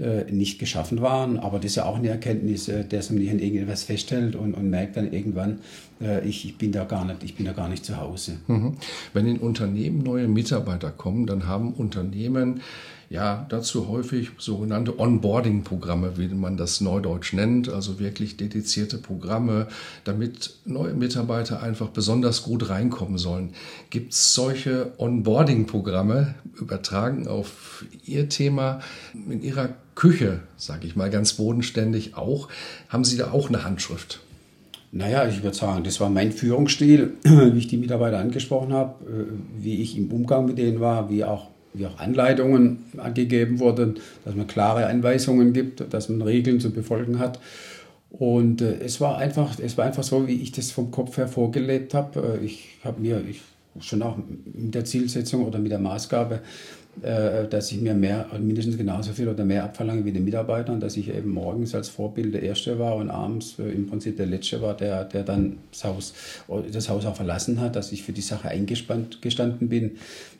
äh, 0.00 0.24
nicht 0.30 0.58
geschaffen 0.58 1.00
waren. 1.00 1.38
Aber 1.38 1.58
das 1.58 1.66
ist 1.66 1.76
ja 1.76 1.84
auch 1.84 1.96
eine 1.96 2.08
Erkenntnis, 2.08 2.68
äh, 2.68 2.84
dass 2.84 3.10
man 3.10 3.20
nicht 3.20 3.30
an 3.30 3.38
irgendetwas 3.38 3.84
festhält 3.84 4.34
und, 4.34 4.54
und 4.54 4.68
merkt 4.68 4.96
dann 4.96 5.12
irgendwann, 5.12 5.60
äh, 6.00 6.26
ich, 6.26 6.44
ich, 6.44 6.58
bin 6.58 6.72
da 6.72 6.84
gar 6.84 7.04
nicht, 7.04 7.22
ich 7.22 7.36
bin 7.36 7.46
da 7.46 7.52
gar 7.52 7.68
nicht 7.68 7.84
zu 7.84 7.96
Hause. 7.96 8.38
Mhm. 8.48 8.76
Wenn 9.12 9.26
in 9.26 9.38
Unternehmen 9.38 10.00
neue 10.02 10.26
Mitarbeiter 10.26 10.90
kommen, 10.90 11.26
dann 11.26 11.46
haben 11.46 11.72
Unternehmen 11.72 12.60
ja, 13.08 13.46
dazu 13.48 13.88
häufig 13.88 14.30
sogenannte 14.38 14.98
Onboarding-Programme, 14.98 16.16
wie 16.16 16.28
man 16.28 16.56
das 16.56 16.80
neudeutsch 16.80 17.32
nennt, 17.34 17.68
also 17.68 18.00
wirklich 18.00 18.36
dedizierte 18.36 18.98
Programme, 18.98 19.68
damit 20.04 20.54
neue 20.64 20.94
Mitarbeiter 20.94 21.62
einfach 21.62 21.88
besonders 21.88 22.42
gut 22.42 22.68
reinkommen 22.68 23.18
sollen. 23.18 23.50
Gibt 23.90 24.12
es 24.12 24.34
solche 24.34 24.92
Onboarding-Programme, 24.98 26.34
übertragen 26.58 27.28
auf 27.28 27.84
Ihr 28.04 28.28
Thema, 28.28 28.80
in 29.14 29.42
Ihrer 29.42 29.68
Küche, 29.94 30.40
sage 30.56 30.86
ich 30.86 30.96
mal 30.96 31.10
ganz 31.10 31.34
bodenständig 31.34 32.16
auch? 32.16 32.48
Haben 32.88 33.04
Sie 33.04 33.16
da 33.16 33.30
auch 33.30 33.48
eine 33.48 33.64
Handschrift? 33.64 34.20
Naja, 34.92 35.28
ich 35.28 35.42
würde 35.42 35.56
sagen, 35.56 35.84
das 35.84 36.00
war 36.00 36.10
mein 36.10 36.32
Führungsstil, 36.32 37.14
wie 37.22 37.58
ich 37.58 37.68
die 37.68 37.76
Mitarbeiter 37.76 38.18
angesprochen 38.18 38.72
habe, 38.72 38.94
äh, 39.04 39.62
wie 39.62 39.80
ich 39.80 39.96
im 39.96 40.10
Umgang 40.10 40.46
mit 40.46 40.58
denen 40.58 40.80
war, 40.80 41.10
wie 41.10 41.24
auch 41.24 41.50
wie 41.78 41.86
auch 41.86 41.98
Anleitungen 41.98 42.84
angegeben 42.96 43.58
wurden, 43.58 43.98
dass 44.24 44.34
man 44.34 44.46
klare 44.46 44.86
Anweisungen 44.86 45.52
gibt, 45.52 45.92
dass 45.92 46.08
man 46.08 46.22
Regeln 46.22 46.60
zu 46.60 46.70
befolgen 46.70 47.18
hat. 47.18 47.38
Und 48.10 48.62
äh, 48.62 48.78
es, 48.78 49.00
war 49.00 49.18
einfach, 49.18 49.58
es 49.58 49.76
war 49.76 49.84
einfach 49.84 50.02
so, 50.02 50.26
wie 50.26 50.40
ich 50.40 50.52
das 50.52 50.70
vom 50.70 50.90
Kopf 50.90 51.16
her 51.16 51.28
vorgelebt 51.28 51.94
habe. 51.94 52.38
Äh, 52.40 52.44
ich 52.44 52.78
habe 52.84 53.00
mir 53.00 53.22
ich, 53.28 53.42
schon 53.80 54.02
auch 54.02 54.16
mit 54.16 54.74
der 54.74 54.84
Zielsetzung 54.84 55.44
oder 55.44 55.58
mit 55.58 55.70
der 55.70 55.78
Maßgabe 55.78 56.40
dass 57.02 57.72
ich 57.72 57.80
mir 57.80 57.94
mehr, 57.94 58.26
mindestens 58.40 58.78
genauso 58.78 59.12
viel 59.12 59.28
oder 59.28 59.44
mehr 59.44 59.64
abverlange 59.64 60.04
wie 60.04 60.12
den 60.12 60.24
Mitarbeitern, 60.24 60.80
dass 60.80 60.96
ich 60.96 61.08
eben 61.08 61.30
morgens 61.30 61.74
als 61.74 61.88
Vorbild 61.88 62.32
der 62.32 62.42
Erste 62.42 62.78
war 62.78 62.96
und 62.96 63.10
abends 63.10 63.58
äh, 63.58 63.64
im 63.64 63.86
Prinzip 63.86 64.16
der 64.16 64.26
Letzte 64.26 64.62
war, 64.62 64.74
der, 64.76 65.04
der 65.04 65.22
dann 65.22 65.58
das 65.70 65.84
Haus, 65.84 66.14
das 66.72 66.88
Haus 66.88 67.04
auch 67.04 67.16
verlassen 67.16 67.60
hat, 67.60 67.76
dass 67.76 67.92
ich 67.92 68.02
für 68.02 68.12
die 68.12 68.22
Sache 68.22 68.48
eingespannt 68.48 69.20
gestanden 69.20 69.68
bin. 69.68 69.92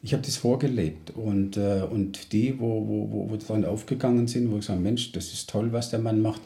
Ich 0.02 0.12
habe 0.12 0.22
das 0.22 0.36
vorgelebt 0.36 1.10
und, 1.10 1.56
äh, 1.56 1.82
und 1.90 2.32
die, 2.32 2.58
wo, 2.58 2.86
wo, 2.86 3.10
wo, 3.10 3.30
wo 3.30 3.36
dann 3.36 3.64
aufgegangen 3.64 4.26
sind, 4.26 4.50
wo 4.50 4.58
ich 4.58 4.64
sage, 4.64 4.80
Mensch, 4.80 5.12
das 5.12 5.32
ist 5.32 5.50
toll, 5.50 5.72
was 5.72 5.90
der 5.90 5.98
Mann 5.98 6.22
macht, 6.22 6.40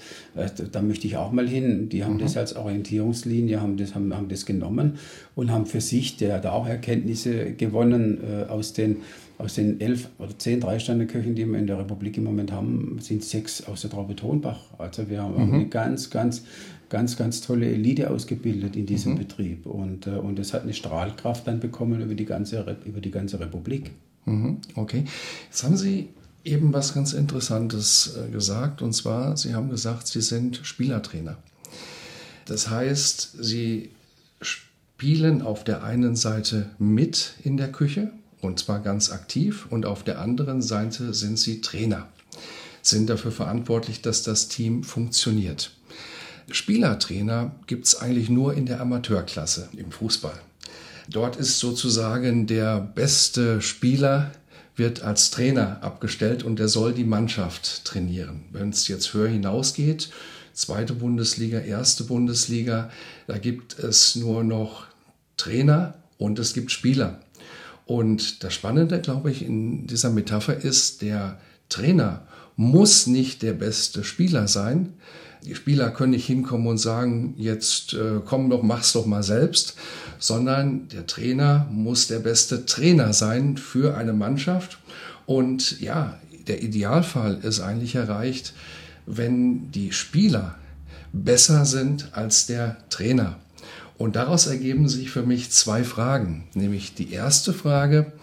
da 0.72 0.82
möchte 0.82 1.06
ich 1.06 1.16
auch 1.16 1.30
mal 1.30 1.48
hin. 1.48 1.88
Die 1.88 2.04
haben 2.04 2.14
mhm. 2.14 2.18
das 2.18 2.36
als 2.36 2.56
Orientierungslinie, 2.56 3.60
haben 3.60 3.76
das, 3.76 3.94
haben, 3.94 4.14
haben 4.14 4.28
das 4.28 4.46
genommen 4.46 4.98
und 5.34 5.50
haben 5.50 5.66
für 5.66 5.80
sich, 5.80 6.16
der 6.16 6.34
hat 6.34 6.46
auch 6.46 6.66
Erkenntnisse 6.66 7.52
gewonnen 7.52 8.20
aus 8.48 8.72
den 8.72 8.98
aus 9.40 9.54
den 9.54 9.80
elf 9.80 10.08
oder 10.18 10.38
zehn 10.38 10.60
Drei-Sterne-Köchen, 10.60 11.34
die 11.34 11.46
wir 11.46 11.58
in 11.58 11.66
der 11.66 11.78
Republik 11.78 12.16
im 12.16 12.24
Moment 12.24 12.52
haben, 12.52 12.98
sind 13.00 13.24
sechs 13.24 13.66
aus 13.66 13.80
der 13.82 13.90
Traube 13.90 14.14
Tonbach. 14.14 14.60
Also 14.78 15.08
wir 15.08 15.22
haben 15.22 15.46
mhm. 15.46 15.54
eine 15.54 15.68
ganz, 15.68 16.10
ganz, 16.10 16.42
ganz, 16.88 17.16
ganz 17.16 17.40
tolle 17.40 17.66
Elite 17.70 18.10
ausgebildet 18.10 18.76
in 18.76 18.86
diesem 18.86 19.12
mhm. 19.12 19.18
Betrieb. 19.18 19.66
Und, 19.66 20.06
äh, 20.06 20.10
und 20.10 20.38
es 20.38 20.52
hat 20.52 20.62
eine 20.62 20.74
Strahlkraft 20.74 21.46
dann 21.46 21.60
bekommen 21.60 22.00
über 22.00 22.14
die 22.14 22.26
ganze, 22.26 22.76
über 22.84 23.00
die 23.00 23.10
ganze 23.10 23.40
Republik. 23.40 23.92
Mhm. 24.26 24.58
Okay. 24.74 25.04
Jetzt 25.48 25.64
haben 25.64 25.76
Sie 25.76 26.10
eben 26.44 26.72
was 26.72 26.94
ganz 26.94 27.12
Interessantes 27.12 28.16
äh, 28.16 28.30
gesagt. 28.30 28.82
Und 28.82 28.92
zwar, 28.92 29.36
Sie 29.36 29.54
haben 29.54 29.70
gesagt, 29.70 30.06
Sie 30.06 30.20
sind 30.20 30.60
Spielertrainer. 30.62 31.38
Das 32.46 32.68
heißt, 32.68 33.38
Sie 33.40 33.90
spielen 34.40 35.40
auf 35.42 35.64
der 35.64 35.82
einen 35.82 36.16
Seite 36.16 36.70
mit 36.78 37.34
in 37.42 37.56
der 37.56 37.72
Küche, 37.72 38.10
und 38.40 38.58
zwar 38.58 38.80
ganz 38.80 39.10
aktiv 39.10 39.66
und 39.70 39.86
auf 39.86 40.02
der 40.02 40.20
anderen 40.20 40.62
Seite 40.62 41.14
sind 41.14 41.38
sie 41.38 41.60
Trainer, 41.60 42.08
sind 42.82 43.10
dafür 43.10 43.32
verantwortlich, 43.32 44.02
dass 44.02 44.22
das 44.22 44.48
Team 44.48 44.82
funktioniert. 44.82 45.72
Spielertrainer 46.50 47.54
gibt 47.66 47.86
es 47.86 48.00
eigentlich 48.00 48.28
nur 48.28 48.54
in 48.54 48.66
der 48.66 48.80
Amateurklasse 48.80 49.68
im 49.76 49.92
Fußball. 49.92 50.38
Dort 51.08 51.36
ist 51.36 51.58
sozusagen 51.58 52.46
der 52.46 52.80
beste 52.80 53.60
Spieler 53.60 54.32
wird 54.76 55.02
als 55.02 55.30
Trainer 55.30 55.82
abgestellt 55.82 56.42
und 56.42 56.58
der 56.58 56.68
soll 56.68 56.94
die 56.94 57.04
Mannschaft 57.04 57.84
trainieren. 57.84 58.44
Wenn 58.52 58.70
es 58.70 58.88
jetzt 58.88 59.12
höher 59.12 59.28
hinausgeht, 59.28 60.10
zweite 60.54 60.94
Bundesliga, 60.94 61.58
erste 61.58 62.04
Bundesliga, 62.04 62.90
da 63.26 63.38
gibt 63.38 63.78
es 63.78 64.16
nur 64.16 64.42
noch 64.42 64.86
Trainer 65.36 65.94
und 66.18 66.38
es 66.38 66.54
gibt 66.54 66.70
Spieler. 66.70 67.20
Und 67.86 68.44
das 68.44 68.54
Spannende, 68.54 69.00
glaube 69.00 69.30
ich, 69.30 69.44
in 69.44 69.86
dieser 69.86 70.10
Metapher 70.10 70.56
ist, 70.56 71.02
der 71.02 71.38
Trainer 71.68 72.22
muss 72.56 73.06
nicht 73.06 73.42
der 73.42 73.54
beste 73.54 74.04
Spieler 74.04 74.46
sein. 74.46 74.94
Die 75.44 75.54
Spieler 75.54 75.90
können 75.90 76.10
nicht 76.10 76.26
hinkommen 76.26 76.66
und 76.66 76.78
sagen, 76.78 77.34
jetzt 77.38 77.94
äh, 77.94 78.20
komm 78.24 78.50
doch, 78.50 78.62
mach's 78.62 78.92
doch 78.92 79.06
mal 79.06 79.22
selbst, 79.22 79.76
sondern 80.18 80.88
der 80.88 81.06
Trainer 81.06 81.66
muss 81.70 82.08
der 82.08 82.18
beste 82.18 82.66
Trainer 82.66 83.14
sein 83.14 83.56
für 83.56 83.96
eine 83.96 84.12
Mannschaft. 84.12 84.78
Und 85.24 85.80
ja, 85.80 86.18
der 86.46 86.62
Idealfall 86.62 87.38
ist 87.42 87.60
eigentlich 87.60 87.94
erreicht, 87.94 88.52
wenn 89.06 89.70
die 89.70 89.92
Spieler 89.92 90.56
besser 91.12 91.64
sind 91.64 92.10
als 92.12 92.46
der 92.46 92.76
Trainer. 92.90 93.38
Und 94.00 94.16
daraus 94.16 94.46
ergeben 94.46 94.88
sich 94.88 95.10
für 95.10 95.24
mich 95.24 95.50
zwei 95.50 95.84
Fragen. 95.84 96.44
Nämlich 96.54 96.94
die 96.94 97.12
erste 97.12 97.52
Frage, 97.52 98.14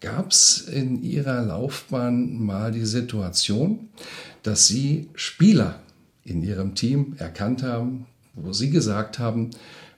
gab 0.00 0.32
es 0.32 0.58
in 0.58 1.04
Ihrer 1.04 1.42
Laufbahn 1.42 2.44
mal 2.44 2.72
die 2.72 2.84
Situation, 2.84 3.90
dass 4.42 4.66
Sie 4.66 5.08
Spieler 5.14 5.78
in 6.24 6.42
Ihrem 6.42 6.74
Team 6.74 7.14
erkannt 7.16 7.62
haben, 7.62 8.06
wo 8.34 8.52
Sie 8.52 8.70
gesagt 8.70 9.20
haben, 9.20 9.50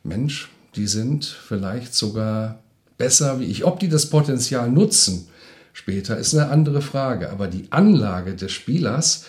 Mensch, 0.04 0.50
die 0.76 0.86
sind 0.86 1.24
vielleicht 1.24 1.94
sogar 1.94 2.58
besser 2.98 3.40
wie 3.40 3.46
ich. 3.46 3.64
Ob 3.64 3.80
die 3.80 3.88
das 3.88 4.10
Potenzial 4.10 4.70
nutzen, 4.70 5.28
später 5.72 6.18
ist 6.18 6.34
eine 6.34 6.50
andere 6.50 6.82
Frage. 6.82 7.30
Aber 7.30 7.48
die 7.48 7.68
Anlage 7.70 8.34
des 8.34 8.52
Spielers, 8.52 9.24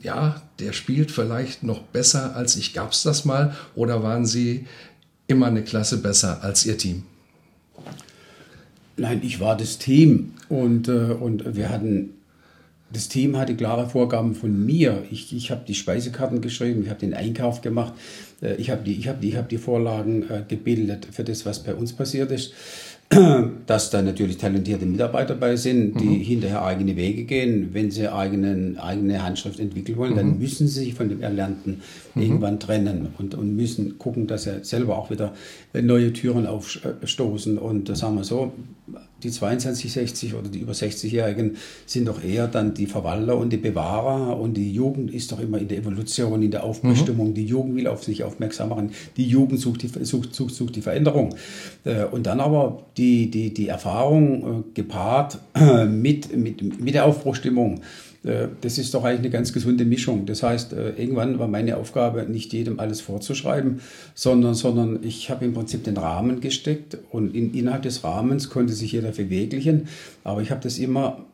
ja, 0.00 0.42
der 0.58 0.72
spielt 0.72 1.10
vielleicht 1.10 1.62
noch 1.62 1.82
besser 1.82 2.36
als 2.36 2.56
ich. 2.56 2.74
Gab 2.74 2.92
es 2.92 3.02
das 3.02 3.24
mal? 3.24 3.56
Oder 3.74 4.02
waren 4.02 4.26
Sie 4.26 4.66
immer 5.28 5.46
eine 5.46 5.62
Klasse 5.62 5.98
besser 5.98 6.42
als 6.42 6.66
Ihr 6.66 6.76
Team? 6.76 7.04
Nein, 8.96 9.20
ich 9.22 9.38
war 9.38 9.56
das 9.56 9.78
Team 9.78 10.32
und, 10.48 10.88
äh, 10.88 11.12
und 11.12 11.54
wir 11.54 11.68
hatten, 11.68 12.14
das 12.92 13.08
Team 13.08 13.36
hatte 13.36 13.54
klare 13.54 13.88
Vorgaben 13.88 14.34
von 14.34 14.66
mir. 14.66 15.04
Ich, 15.12 15.32
ich 15.32 15.52
habe 15.52 15.62
die 15.68 15.74
Speisekarten 15.74 16.40
geschrieben, 16.40 16.82
ich 16.82 16.88
habe 16.88 16.98
den 16.98 17.14
Einkauf 17.14 17.60
gemacht, 17.60 17.92
äh, 18.42 18.56
ich 18.56 18.70
habe 18.70 18.82
die, 18.82 18.94
ich 18.94 19.06
hab 19.06 19.20
die, 19.20 19.28
ich 19.28 19.36
hab 19.36 19.48
die 19.48 19.58
Vorlagen 19.58 20.28
äh, 20.28 20.42
gebildet 20.48 21.06
für 21.12 21.22
das, 21.22 21.46
was 21.46 21.62
bei 21.62 21.74
uns 21.74 21.92
passiert 21.92 22.32
ist 22.32 22.52
dass 23.66 23.88
da 23.88 24.02
natürlich 24.02 24.36
talentierte 24.36 24.84
Mitarbeiter 24.84 25.34
dabei 25.34 25.56
sind, 25.56 25.98
die 25.98 26.04
mhm. 26.04 26.20
hinterher 26.20 26.62
eigene 26.62 26.94
Wege 26.94 27.24
gehen. 27.24 27.70
Wenn 27.72 27.90
sie 27.90 28.12
eigenen, 28.12 28.76
eigene 28.76 29.22
Handschrift 29.22 29.58
entwickeln 29.60 29.96
wollen, 29.96 30.12
mhm. 30.12 30.16
dann 30.16 30.38
müssen 30.38 30.68
sie 30.68 30.84
sich 30.84 30.94
von 30.94 31.08
dem 31.08 31.22
Erlernten 31.22 31.80
mhm. 32.14 32.22
irgendwann 32.22 32.60
trennen 32.60 33.08
und, 33.16 33.34
und 33.34 33.56
müssen 33.56 33.98
gucken, 33.98 34.26
dass 34.26 34.42
sie 34.42 34.62
selber 34.62 34.98
auch 34.98 35.10
wieder 35.10 35.32
neue 35.72 36.12
Türen 36.12 36.46
aufstoßen. 36.46 37.56
Und 37.56 37.88
das 37.88 38.00
sagen 38.00 38.16
wir 38.16 38.24
so, 38.24 38.52
die 39.22 39.30
22, 39.30 39.92
60 39.92 40.34
oder 40.34 40.48
die 40.48 40.60
über 40.60 40.72
60-Jährigen 40.72 41.56
sind 41.86 42.06
doch 42.06 42.22
eher 42.22 42.46
dann 42.46 42.74
die 42.74 42.86
Verwalter 42.86 43.36
und 43.36 43.52
die 43.52 43.56
Bewahrer 43.56 44.38
und 44.38 44.54
die 44.54 44.72
Jugend 44.72 45.12
ist 45.12 45.32
doch 45.32 45.40
immer 45.40 45.58
in 45.58 45.68
der 45.68 45.78
Evolution, 45.78 46.42
in 46.42 46.50
der 46.50 46.64
Aufbestimmung. 46.64 47.30
Mhm. 47.30 47.34
Die 47.34 47.44
Jugend 47.44 47.74
will 47.74 47.88
auf 47.88 48.04
sich 48.04 48.22
aufmerksam 48.22 48.68
machen. 48.68 48.90
Die 49.16 49.26
Jugend 49.26 49.60
sucht 49.60 49.82
die, 49.82 50.04
sucht, 50.04 50.34
sucht, 50.34 50.54
sucht 50.54 50.76
die 50.76 50.82
Veränderung. 50.82 51.34
Äh, 51.84 52.04
und 52.04 52.26
dann 52.26 52.40
aber 52.40 52.84
die, 52.96 53.30
die, 53.30 53.52
die 53.52 53.68
Erfahrung 53.68 54.60
äh, 54.60 54.62
gepaart 54.74 55.38
mit, 55.88 56.36
mit, 56.36 56.80
mit 56.80 56.94
der 56.94 57.04
Aufbruchstimmung. 57.04 57.80
Äh, 58.24 58.48
das 58.60 58.78
ist 58.78 58.94
doch 58.94 59.04
eigentlich 59.04 59.20
eine 59.20 59.30
ganz 59.30 59.52
gesunde 59.52 59.84
Mischung. 59.84 60.26
Das 60.26 60.42
heißt, 60.42 60.72
äh, 60.72 60.90
irgendwann 60.90 61.38
war 61.38 61.48
meine 61.48 61.76
Aufgabe, 61.76 62.24
nicht 62.28 62.52
jedem 62.52 62.80
alles 62.80 63.00
vorzuschreiben, 63.00 63.80
sondern, 64.14 64.54
sondern 64.54 65.00
ich 65.02 65.30
habe 65.30 65.44
im 65.44 65.54
Prinzip 65.54 65.84
den 65.84 65.96
Rahmen 65.96 66.40
gesteckt 66.40 66.98
und 67.10 67.34
in, 67.34 67.54
innerhalb 67.54 67.82
des 67.82 68.04
Rahmens 68.04 68.50
konnte 68.50 68.72
sich 68.72 68.92
jeder 68.92 69.12
verwirklichen. 69.12 69.88
Aber 70.24 70.42
ich 70.42 70.50
habe 70.50 70.60
das 70.62 70.78
immer 70.78 71.24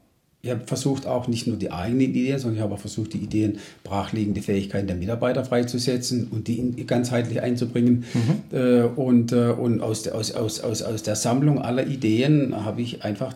ich 0.43 0.51
habe 0.51 0.61
versucht, 0.67 1.07
auch 1.07 1.27
nicht 1.27 1.47
nur 1.47 1.57
die 1.57 1.71
eigenen 1.71 2.03
Ideen, 2.03 2.39
sondern 2.39 2.57
ich 2.57 2.63
habe 2.63 2.75
auch 2.75 2.79
versucht, 2.79 3.15
die 3.15 3.19
Ideen 3.19 3.61
brachliegende 3.83 4.43
Fähigkeiten 4.43 4.87
der 4.87 4.97
Mitarbeiter 4.97 5.43
freizusetzen 5.43 6.29
und 6.31 6.49
die 6.49 6.85
ganzheitlich 6.87 7.41
einzubringen. 7.41 8.05
Mhm. 8.13 8.59
Äh, 8.59 8.83
und 8.83 9.33
und 9.33 9.81
aus, 9.81 10.07
aus, 10.09 10.33
aus, 10.33 10.61
aus, 10.61 10.83
aus 10.83 11.03
der 11.03 11.17
Sammlung 11.17 11.63
aller 11.63 11.87
Ideen 11.87 12.55
habe 12.63 12.83
ich 12.83 13.05
einfach 13.05 13.33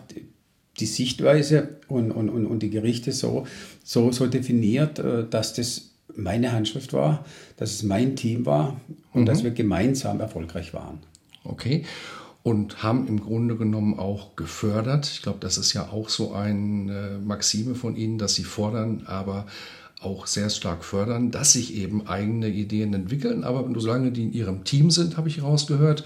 die 0.79 0.85
Sichtweise 0.85 1.77
und, 1.87 2.11
und, 2.11 2.29
und, 2.29 2.45
und 2.45 2.63
die 2.63 2.69
Gerichte 2.69 3.11
so, 3.11 3.45
so, 3.83 4.11
so 4.11 4.27
definiert, 4.27 4.99
äh, 4.99 5.25
dass 5.29 5.53
das 5.53 5.89
meine 6.15 6.51
Handschrift 6.51 6.93
war, 6.93 7.25
dass 7.57 7.71
es 7.71 7.83
mein 7.83 8.15
Team 8.15 8.45
war 8.45 8.79
und 9.13 9.21
mhm. 9.21 9.25
dass 9.25 9.43
wir 9.43 9.51
gemeinsam 9.51 10.19
erfolgreich 10.19 10.73
waren. 10.73 10.99
Okay. 11.43 11.85
Und 12.41 12.83
haben 12.83 13.07
im 13.07 13.19
Grunde 13.19 13.57
genommen 13.57 13.99
auch 13.99 14.35
gefördert. 14.35 15.09
Ich 15.11 15.21
glaube, 15.21 15.39
das 15.41 15.57
ist 15.57 15.73
ja 15.73 15.89
auch 15.89 16.09
so 16.09 16.33
eine 16.33 17.19
Maxime 17.23 17.75
von 17.75 17.95
Ihnen, 17.95 18.17
dass 18.17 18.35
Sie 18.35 18.43
fordern, 18.43 19.03
aber 19.05 19.45
auch 20.01 20.27
sehr 20.27 20.49
stark 20.49 20.85
fördern, 20.85 21.31
dass 21.31 21.53
sich 21.53 21.75
eben 21.75 22.07
eigene 22.07 22.47
Ideen 22.47 22.93
entwickeln. 22.93 23.43
Aber 23.43 23.67
solange 23.79 24.11
die 24.11 24.23
in 24.23 24.33
ihrem 24.33 24.63
Team 24.63 24.91
sind, 24.91 25.17
habe 25.17 25.27
ich 25.27 25.43
rausgehört, 25.43 26.05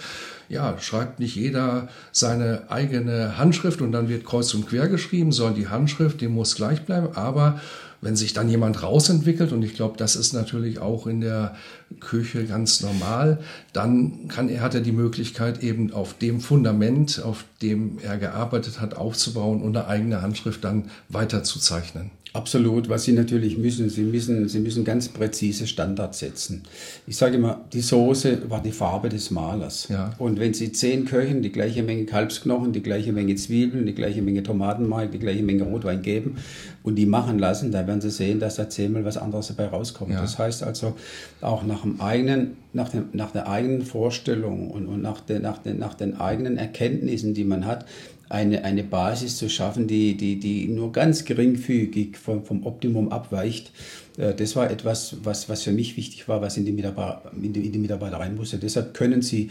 ja, 0.53 0.77
schreibt 0.79 1.19
nicht 1.19 1.35
jeder 1.35 1.89
seine 2.11 2.63
eigene 2.69 3.37
Handschrift 3.37 3.81
und 3.81 3.91
dann 3.91 4.07
wird 4.07 4.23
kreuz 4.23 4.53
und 4.53 4.67
quer 4.67 4.87
geschrieben, 4.87 5.31
sondern 5.31 5.55
die 5.55 5.67
Handschrift, 5.67 6.21
die 6.21 6.27
muss 6.27 6.55
gleich 6.55 6.83
bleiben. 6.83 7.09
Aber 7.15 7.59
wenn 8.03 8.15
sich 8.15 8.33
dann 8.33 8.49
jemand 8.49 8.83
rausentwickelt, 8.83 9.53
und 9.53 9.63
ich 9.63 9.75
glaube, 9.75 9.97
das 9.97 10.15
ist 10.15 10.33
natürlich 10.33 10.79
auch 10.79 11.07
in 11.07 11.21
der 11.21 11.55
Küche 11.99 12.45
ganz 12.45 12.81
normal, 12.81 13.39
dann 13.71 14.27
kann 14.27 14.49
er, 14.49 14.61
hat 14.61 14.75
er 14.75 14.81
die 14.81 14.91
Möglichkeit, 14.91 15.63
eben 15.63 15.93
auf 15.93 16.17
dem 16.17 16.41
Fundament, 16.41 17.21
auf 17.23 17.45
dem 17.63 17.97
er 18.03 18.17
gearbeitet 18.17 18.81
hat, 18.81 18.95
aufzubauen 18.95 19.61
und 19.61 19.75
eine 19.75 19.87
eigene 19.87 20.21
Handschrift 20.21 20.63
dann 20.63 20.89
weiterzuzeichnen. 21.09 22.11
Absolut, 22.33 22.89
was 22.89 23.03
Sie 23.03 23.11
natürlich 23.11 23.59
müssen, 23.59 23.89
Sie 23.91 24.01
müssen, 24.01 24.49
Sie 24.49 24.59
müssen 24.59 24.83
ganz 24.83 25.07
präzise 25.07 25.67
Standards 25.67 26.17
setzen. 26.17 26.63
Ich 27.05 27.15
sage 27.15 27.35
immer, 27.35 27.63
die 27.71 27.81
Soße 27.81 28.49
war 28.49 28.59
die 28.59 28.71
Farbe 28.71 29.09
des 29.09 29.29
Malers. 29.29 29.87
Ja. 29.89 30.15
Und 30.17 30.39
wenn 30.39 30.55
Sie 30.55 30.71
zehn 30.71 31.05
Köchen 31.05 31.43
die 31.43 31.51
gleiche 31.51 31.83
Menge 31.83 32.05
Kalbsknochen, 32.05 32.73
die 32.73 32.81
gleiche 32.81 33.13
Menge 33.13 33.35
Zwiebeln, 33.35 33.85
die 33.85 33.93
gleiche 33.93 34.23
Menge 34.23 34.41
Tomatenmark, 34.41 35.11
die 35.11 35.19
gleiche 35.19 35.43
Menge 35.43 35.61
Rotwein 35.61 36.01
geben 36.01 36.37
und 36.81 36.95
die 36.95 37.05
machen 37.05 37.37
lassen, 37.37 37.71
dann 37.71 37.85
werden 37.85 38.01
Sie 38.01 38.09
sehen, 38.09 38.39
dass 38.39 38.55
da 38.55 38.67
zehnmal 38.67 39.05
was 39.05 39.17
anderes 39.17 39.49
dabei 39.49 39.67
rauskommt. 39.67 40.13
Ja. 40.13 40.21
Das 40.21 40.39
heißt 40.39 40.63
also, 40.63 40.95
auch 41.39 41.63
nach 41.63 41.83
dem 41.83 42.01
eigenen, 42.01 42.57
nach, 42.73 42.89
dem, 42.89 43.05
nach 43.13 43.31
der 43.31 43.47
eigenen 43.47 43.83
Vorstellung 43.83 44.69
und, 44.69 44.87
und 44.87 45.01
nach, 45.01 45.21
der, 45.21 45.39
nach, 45.39 45.59
den, 45.59 45.79
nach 45.79 45.93
den 45.93 46.19
eigenen 46.19 46.57
Erkenntnissen, 46.57 47.33
die 47.33 47.43
man 47.43 47.65
hat, 47.65 47.85
eine, 48.29 48.63
eine 48.63 48.83
Basis 48.83 49.37
zu 49.37 49.49
schaffen, 49.49 49.87
die, 49.87 50.17
die, 50.17 50.39
die 50.39 50.67
nur 50.67 50.91
ganz 50.91 51.23
geringfügig 51.23 52.17
vom, 52.17 52.43
vom 52.43 52.65
Optimum 52.65 53.09
abweicht. 53.09 53.71
Äh, 54.17 54.33
das 54.33 54.55
war 54.55 54.69
etwas, 54.69 55.17
was, 55.23 55.49
was 55.49 55.63
für 55.63 55.71
mich 55.71 55.97
wichtig 55.97 56.27
war, 56.27 56.41
was 56.41 56.57
in 56.57 56.65
die, 56.65 56.71
Mitarbeiter, 56.71 57.31
in 57.41 57.53
die, 57.53 57.65
in 57.65 57.71
die 57.71 57.79
Mitarbeiter 57.79 58.17
rein 58.17 58.35
musste. 58.35 58.57
Deshalb 58.57 58.93
können 58.93 59.21
sie 59.21 59.49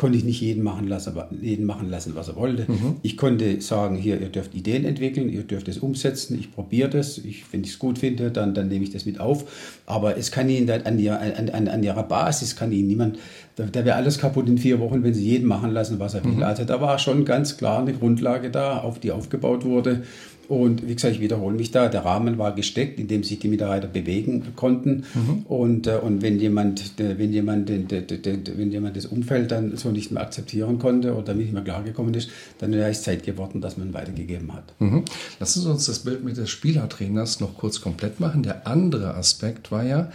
konnte 0.00 0.16
ich 0.16 0.24
nicht 0.24 0.40
jeden 0.40 0.62
machen 0.62 0.88
lassen, 0.88 1.14
jeden 1.42 1.66
machen 1.66 1.90
lassen, 1.90 2.14
was 2.14 2.28
er 2.28 2.36
wollte. 2.36 2.64
Mhm. 2.66 2.96
Ich 3.02 3.18
konnte 3.18 3.60
sagen, 3.60 3.96
hier, 3.96 4.18
ihr 4.18 4.30
dürft 4.30 4.54
Ideen 4.54 4.86
entwickeln, 4.86 5.28
ihr 5.28 5.42
dürft 5.42 5.68
es 5.68 5.76
umsetzen, 5.76 6.38
ich 6.40 6.50
probiere 6.50 6.88
das, 6.88 7.18
ich, 7.18 7.44
wenn 7.52 7.62
ich 7.64 7.72
es 7.72 7.78
gut 7.78 7.98
finde, 7.98 8.30
dann, 8.30 8.54
dann 8.54 8.68
nehme 8.68 8.82
ich 8.82 8.90
das 8.90 9.04
mit 9.04 9.20
auf. 9.20 9.82
Aber 9.84 10.16
es 10.16 10.30
kann 10.30 10.48
Ihnen 10.48 10.70
an, 10.70 10.98
ihr, 10.98 11.20
an, 11.20 11.50
an, 11.50 11.68
an 11.68 11.82
Ihrer 11.82 12.04
Basis 12.04 12.56
kann 12.56 12.72
Ihnen 12.72 12.88
niemand, 12.88 13.18
da, 13.56 13.64
da 13.64 13.84
wäre 13.84 13.96
alles 13.96 14.16
kaputt 14.16 14.48
in 14.48 14.56
vier 14.56 14.80
Wochen, 14.80 15.02
wenn 15.02 15.12
Sie 15.12 15.24
jeden 15.24 15.46
machen 15.46 15.70
lassen, 15.70 15.98
was 15.98 16.14
er 16.14 16.24
will. 16.24 16.32
Mhm. 16.32 16.44
Also 16.44 16.64
da 16.64 16.80
war 16.80 16.98
schon 16.98 17.26
ganz 17.26 17.58
klar 17.58 17.80
eine 17.80 17.92
Grundlage 17.92 18.50
da, 18.50 18.78
auf 18.78 19.00
die 19.00 19.12
aufgebaut 19.12 19.66
wurde. 19.66 20.04
Und 20.50 20.88
wie 20.88 20.96
gesagt, 20.96 21.14
ich 21.14 21.20
wiederhole 21.20 21.56
mich 21.56 21.70
da, 21.70 21.86
der 21.86 22.04
Rahmen 22.04 22.36
war 22.36 22.52
gesteckt, 22.56 22.98
in 22.98 23.06
dem 23.06 23.22
sich 23.22 23.38
die 23.38 23.46
Mitarbeiter 23.46 23.86
bewegen 23.86 24.42
konnten. 24.56 25.04
Mhm. 25.14 25.46
Und, 25.46 25.86
äh, 25.86 25.94
und 25.94 26.22
wenn 26.22 26.40
jemand, 26.40 26.94
wenn 26.98 27.32
jemand, 27.32 27.70
wenn 27.70 28.72
jemand 28.72 28.96
das 28.96 29.06
Umfeld 29.06 29.52
dann 29.52 29.76
so 29.76 29.92
nicht 29.92 30.10
mehr 30.10 30.24
akzeptieren 30.24 30.80
konnte 30.80 31.14
oder 31.14 31.34
nicht 31.34 31.52
mehr 31.52 31.62
klargekommen 31.62 32.12
ist, 32.14 32.30
dann 32.58 32.72
wäre 32.72 32.90
es 32.90 33.02
Zeit 33.02 33.22
geworden, 33.22 33.60
dass 33.60 33.76
man 33.76 33.94
weitergegeben 33.94 34.52
hat. 34.52 34.74
Mhm. 34.80 35.04
Lassen 35.38 35.60
Sie 35.60 35.70
uns 35.70 35.86
das 35.86 36.00
Bild 36.00 36.24
mit 36.24 36.36
des 36.36 36.50
Spielertrainers 36.50 37.38
noch 37.38 37.56
kurz 37.56 37.80
komplett 37.80 38.18
machen. 38.18 38.42
Der 38.42 38.66
andere 38.66 39.14
Aspekt 39.14 39.70
war 39.70 39.84
ja, 39.84 40.10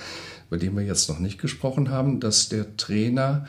über 0.49 0.57
den 0.57 0.75
wir 0.75 0.83
jetzt 0.83 1.07
noch 1.07 1.19
nicht 1.19 1.39
gesprochen 1.39 1.91
haben, 1.91 2.19
dass 2.19 2.49
der 2.49 2.75
Trainer 2.75 3.47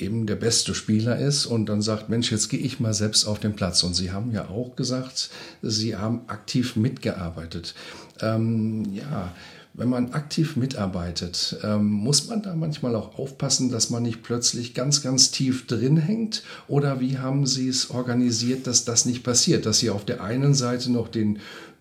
eben 0.00 0.26
der 0.26 0.36
beste 0.36 0.74
Spieler 0.74 1.18
ist 1.18 1.46
und 1.46 1.66
dann 1.66 1.82
sagt, 1.82 2.08
Mensch, 2.08 2.30
jetzt 2.30 2.48
gehe 2.48 2.60
ich 2.60 2.80
mal 2.80 2.94
selbst 2.94 3.24
auf 3.26 3.38
den 3.38 3.54
Platz. 3.54 3.82
Und 3.82 3.94
Sie 3.94 4.12
haben 4.12 4.32
ja 4.32 4.48
auch 4.48 4.76
gesagt, 4.76 5.30
Sie 5.62 5.96
haben 5.96 6.22
aktiv 6.26 6.76
mitgearbeitet. 6.76 7.74
Ähm, 8.20 8.84
ja, 8.92 9.32
wenn 9.72 9.88
man 9.88 10.12
aktiv 10.12 10.56
mitarbeitet, 10.56 11.58
ähm, 11.62 11.86
muss 11.86 12.26
man 12.28 12.42
da 12.42 12.54
manchmal 12.54 12.96
auch 12.96 13.18
aufpassen, 13.18 13.70
dass 13.70 13.88
man 13.88 14.02
nicht 14.02 14.22
plötzlich 14.22 14.74
ganz, 14.74 15.02
ganz 15.02 15.30
tief 15.30 15.66
drin 15.66 15.96
hängt? 15.96 16.42
Oder 16.66 17.00
wie 17.00 17.18
haben 17.18 17.46
Sie 17.46 17.68
es 17.68 17.90
organisiert, 17.90 18.66
dass 18.66 18.84
das 18.84 19.04
nicht 19.04 19.22
passiert? 19.22 19.66
Dass 19.66 19.78
Sie 19.78 19.90
auf 19.90 20.04
der 20.04 20.22
einen 20.22 20.54
Seite 20.54 20.90
noch 20.90 21.08
den 21.08 21.38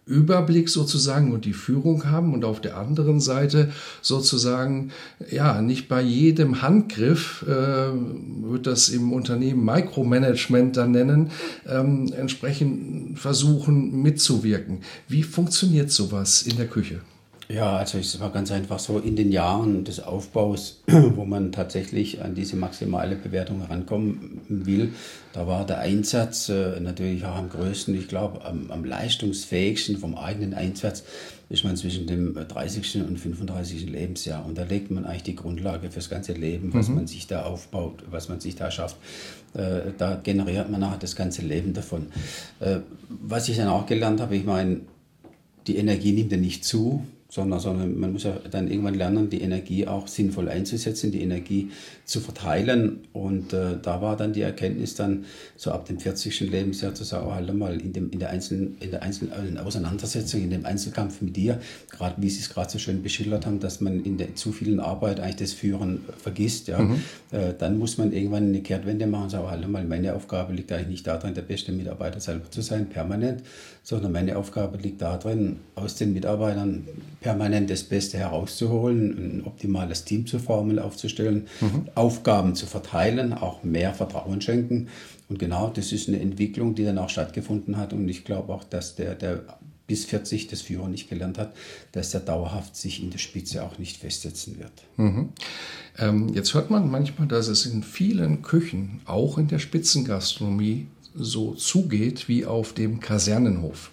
Überblick 0.09 0.69
sozusagen 0.69 1.31
und 1.31 1.45
die 1.45 1.53
Führung 1.53 2.09
haben 2.09 2.33
und 2.33 2.43
auf 2.43 2.59
der 2.59 2.77
anderen 2.77 3.19
Seite 3.19 3.71
sozusagen, 4.01 4.91
ja, 5.29 5.61
nicht 5.61 5.87
bei 5.87 6.01
jedem 6.01 6.61
Handgriff, 6.61 7.45
äh, 7.47 7.51
wird 7.51 8.67
das 8.67 8.89
im 8.89 9.13
Unternehmen 9.13 9.63
Micromanagement 9.63 10.75
dann 10.75 10.91
nennen, 10.91 11.31
ähm, 11.67 12.11
entsprechend 12.17 13.19
versuchen 13.19 14.01
mitzuwirken. 14.01 14.79
Wie 15.07 15.23
funktioniert 15.23 15.91
sowas 15.91 16.41
in 16.41 16.57
der 16.57 16.67
Küche? 16.67 17.01
Ja, 17.51 17.77
also 17.77 17.97
es 17.97 18.19
war 18.19 18.31
ganz 18.31 18.51
einfach 18.51 18.77
so 18.77 18.99
in 18.99 19.15
den 19.15 19.31
Jahren 19.31 19.83
des 19.83 19.99
Aufbaus, 19.99 20.83
wo 20.87 21.25
man 21.25 21.51
tatsächlich 21.51 22.21
an 22.21 22.35
diese 22.35 22.55
maximale 22.55 23.15
Bewertung 23.15 23.61
herankommen 23.61 24.41
will, 24.47 24.93
da 25.33 25.47
war 25.47 25.65
der 25.65 25.79
Einsatz 25.79 26.49
äh, 26.49 26.79
natürlich 26.79 27.25
auch 27.25 27.35
am 27.35 27.49
größten, 27.49 27.95
ich 27.95 28.07
glaube 28.07 28.45
am, 28.45 28.69
am, 28.69 28.85
leistungsfähigsten 28.85 29.97
vom 29.97 30.15
eigenen 30.15 30.53
Einsatz 30.53 31.03
ist 31.49 31.63
man 31.63 31.75
zwischen 31.75 32.05
dem 32.05 32.35
30. 32.35 32.97
und 33.07 33.17
35. 33.17 33.89
Lebensjahr 33.89 34.45
und 34.45 34.55
da 34.55 34.63
legt 34.63 34.91
man 34.91 35.05
eigentlich 35.05 35.23
die 35.23 35.35
Grundlage 35.35 35.89
fürs 35.89 36.11
ganze 36.11 36.33
Leben, 36.33 36.71
was 36.75 36.87
mhm. 36.87 36.95
man 36.95 37.07
sich 37.07 37.25
da 37.25 37.45
aufbaut, 37.45 38.03
was 38.11 38.29
man 38.29 38.39
sich 38.39 38.57
da 38.57 38.69
schafft. 38.69 38.97
Äh, 39.55 39.93
da 39.97 40.13
generiert 40.21 40.69
man 40.69 40.81
nachher 40.81 40.99
das 40.99 41.15
ganze 41.15 41.41
Leben 41.41 41.73
davon. 41.73 42.09
Äh, 42.59 42.81
was 43.09 43.49
ich 43.49 43.57
dann 43.57 43.69
auch 43.69 43.87
gelernt 43.87 44.21
habe, 44.21 44.35
ich 44.35 44.45
meine, 44.45 44.81
die 45.65 45.77
Energie 45.77 46.11
nimmt 46.11 46.31
ja 46.31 46.37
nicht 46.37 46.63
zu, 46.63 47.03
sondern, 47.29 47.59
sondern 47.59 47.99
man 47.99 48.11
muss 48.11 48.23
ja 48.23 48.35
dann 48.49 48.67
irgendwann 48.67 48.95
lernen, 48.95 49.29
die 49.29 49.41
Energie 49.41 49.85
auch 49.85 50.07
sinnvoll 50.07 50.49
einzusetzen, 50.49 51.11
die 51.11 51.21
Energie 51.21 51.69
zu 52.03 52.19
verteilen. 52.21 53.01
Und 53.13 53.53
äh, 53.53 53.77
da 53.79 54.01
war 54.01 54.17
dann 54.17 54.33
die 54.33 54.41
Erkenntnis 54.41 54.95
dann 54.95 55.25
so 55.55 55.71
ab 55.71 55.85
dem 55.85 55.99
40. 55.99 56.39
Lebensjahr 56.41 56.95
zu 56.95 57.03
sagen, 57.03 57.27
oh, 57.27 57.33
halt 57.33 57.53
mal 57.53 57.79
in, 57.79 57.93
dem, 57.93 58.09
in 58.09 58.17
der 58.17 58.31
einzelnen, 58.31 58.77
in 58.79 58.89
der 58.89 59.03
einzelnen 59.03 59.59
Auseinandersetzung, 59.59 60.41
in 60.41 60.49
dem 60.49 60.65
Einzelkampf 60.65 61.21
mit 61.21 61.35
dir, 61.35 61.59
gerade 61.91 62.19
wie 62.19 62.29
Sie 62.29 62.39
es 62.39 62.49
gerade 62.49 62.71
so 62.71 62.79
schön 62.79 63.03
beschildert 63.03 63.45
haben, 63.45 63.59
dass 63.59 63.79
man 63.79 64.03
in 64.03 64.17
der 64.17 64.33
zu 64.33 64.51
vielen 64.51 64.79
Arbeit 64.79 65.19
eigentlich 65.19 65.35
das 65.35 65.53
Führen 65.53 66.05
vergisst, 66.17 66.67
ja, 66.67 66.79
mhm. 66.79 66.95
äh, 67.31 67.53
dann 67.57 67.77
muss 67.77 67.99
man 67.99 68.11
irgendwann 68.11 68.47
eine 68.47 68.61
Kehrtwende 68.61 69.05
machen 69.05 69.25
und 69.25 69.29
sagen, 69.29 69.43
oh, 69.45 69.51
halt 69.51 69.67
mal, 69.67 69.83
meine 69.85 70.15
Aufgabe 70.15 70.53
liegt 70.53 70.71
eigentlich 70.71 70.87
nicht 70.87 71.07
darin, 71.07 71.35
der 71.35 71.43
beste 71.43 71.71
Mitarbeiter 71.71 72.19
selber 72.19 72.49
zu 72.49 72.61
sein, 72.61 72.89
permanent, 72.89 73.43
sondern 73.83 74.11
meine 74.11 74.35
Aufgabe 74.35 74.77
liegt 74.77 75.01
darin, 75.01 75.57
aus 75.75 75.95
den 75.95 76.13
Mitarbeitern 76.13 76.87
permanent 77.21 77.69
das 77.69 77.83
Beste 77.83 78.17
herauszuholen, 78.17 79.39
ein 79.39 79.43
optimales 79.45 80.05
Team 80.05 80.25
zu 80.25 80.39
formen, 80.39 80.79
aufzustellen, 80.79 81.47
mhm. 81.59 81.87
Aufgaben 81.95 82.55
zu 82.55 82.65
verteilen, 82.65 83.33
auch 83.33 83.63
mehr 83.63 83.93
Vertrauen 83.93 84.41
schenken. 84.41 84.87
Und 85.27 85.37
genau 85.37 85.69
das 85.69 85.91
ist 85.91 86.07
eine 86.07 86.19
Entwicklung, 86.19 86.75
die 86.75 86.85
dann 86.85 86.97
auch 86.97 87.09
stattgefunden 87.09 87.77
hat. 87.77 87.93
Und 87.93 88.07
ich 88.09 88.25
glaube 88.25 88.53
auch, 88.53 88.63
dass 88.63 88.95
der, 88.95 89.15
der 89.15 89.43
bis 89.89 90.05
40 90.05 90.47
das 90.47 90.61
Führer 90.61 90.87
nicht 90.87 91.09
gelernt 91.09 91.37
hat, 91.37 91.53
dass 91.91 92.13
er 92.13 92.19
dauerhaft 92.21 92.75
sich 92.75 93.03
in 93.03 93.09
der 93.09 93.17
Spitze 93.17 93.63
auch 93.63 93.79
nicht 93.79 93.97
festsetzen 93.97 94.59
wird. 94.59 94.71
Mhm. 94.97 95.29
Ähm, 95.97 96.29
jetzt 96.33 96.53
hört 96.53 96.69
man 96.69 96.89
manchmal, 96.89 97.27
dass 97.27 97.47
es 97.47 97.65
in 97.65 97.83
vielen 97.83 98.43
Küchen, 98.43 99.01
auch 99.05 99.37
in 99.37 99.47
der 99.47 99.59
Spitzengastronomie, 99.59 100.87
so 101.15 101.55
zugeht 101.55 102.29
wie 102.29 102.45
auf 102.45 102.73
dem 102.73 102.99
Kasernenhof 102.99 103.91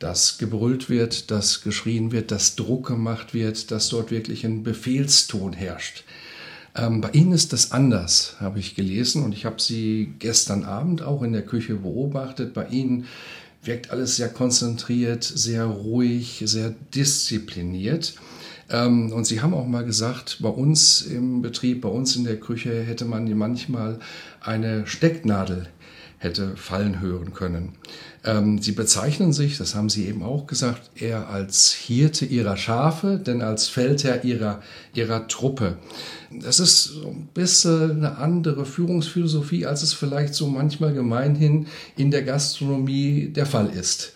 dass 0.00 0.38
gebrüllt 0.38 0.88
wird, 0.90 1.30
dass 1.30 1.62
geschrien 1.62 2.10
wird, 2.10 2.32
dass 2.32 2.56
Druck 2.56 2.88
gemacht 2.88 3.32
wird, 3.32 3.70
dass 3.70 3.90
dort 3.90 4.10
wirklich 4.10 4.44
ein 4.44 4.64
Befehlston 4.64 5.52
herrscht. 5.52 6.04
Ähm, 6.74 7.00
bei 7.00 7.10
Ihnen 7.10 7.32
ist 7.32 7.52
das 7.52 7.72
anders, 7.72 8.36
habe 8.40 8.58
ich 8.58 8.74
gelesen 8.74 9.22
und 9.22 9.32
ich 9.32 9.44
habe 9.44 9.60
Sie 9.60 10.14
gestern 10.18 10.64
Abend 10.64 11.02
auch 11.02 11.22
in 11.22 11.32
der 11.32 11.44
Küche 11.44 11.74
beobachtet. 11.74 12.54
Bei 12.54 12.66
Ihnen 12.68 13.06
wirkt 13.62 13.90
alles 13.90 14.16
sehr 14.16 14.30
konzentriert, 14.30 15.22
sehr 15.22 15.66
ruhig, 15.66 16.42
sehr 16.46 16.74
diszipliniert. 16.94 18.14
Ähm, 18.70 19.12
und 19.12 19.26
Sie 19.26 19.42
haben 19.42 19.52
auch 19.52 19.66
mal 19.66 19.84
gesagt, 19.84 20.38
bei 20.40 20.48
uns 20.48 21.02
im 21.02 21.42
Betrieb, 21.42 21.82
bei 21.82 21.90
uns 21.90 22.16
in 22.16 22.24
der 22.24 22.40
Küche 22.40 22.82
hätte 22.82 23.04
man 23.04 23.30
manchmal 23.36 23.98
eine 24.40 24.86
Stecknadel 24.86 25.68
hätte 26.20 26.54
fallen 26.56 27.00
hören 27.00 27.32
können. 27.32 27.72
Ähm, 28.22 28.60
sie 28.60 28.72
bezeichnen 28.72 29.32
sich, 29.32 29.56
das 29.56 29.74
haben 29.74 29.88
Sie 29.88 30.06
eben 30.06 30.22
auch 30.22 30.46
gesagt, 30.46 30.90
eher 30.94 31.30
als 31.30 31.72
Hirte 31.72 32.26
ihrer 32.26 32.56
Schafe, 32.58 33.18
denn 33.18 33.40
als 33.40 33.68
Feldherr 33.68 34.24
ihrer, 34.24 34.60
ihrer 34.94 35.26
Truppe. 35.26 35.78
Das 36.30 36.60
ist 36.60 36.96
ein 37.04 37.28
bisschen 37.32 38.04
eine 38.04 38.18
andere 38.18 38.66
Führungsphilosophie, 38.66 39.64
als 39.64 39.82
es 39.82 39.94
vielleicht 39.94 40.34
so 40.34 40.46
manchmal 40.48 40.92
gemeinhin 40.92 41.66
in 41.96 42.10
der 42.10 42.22
Gastronomie 42.22 43.28
der 43.28 43.46
Fall 43.46 43.70
ist. 43.70 44.12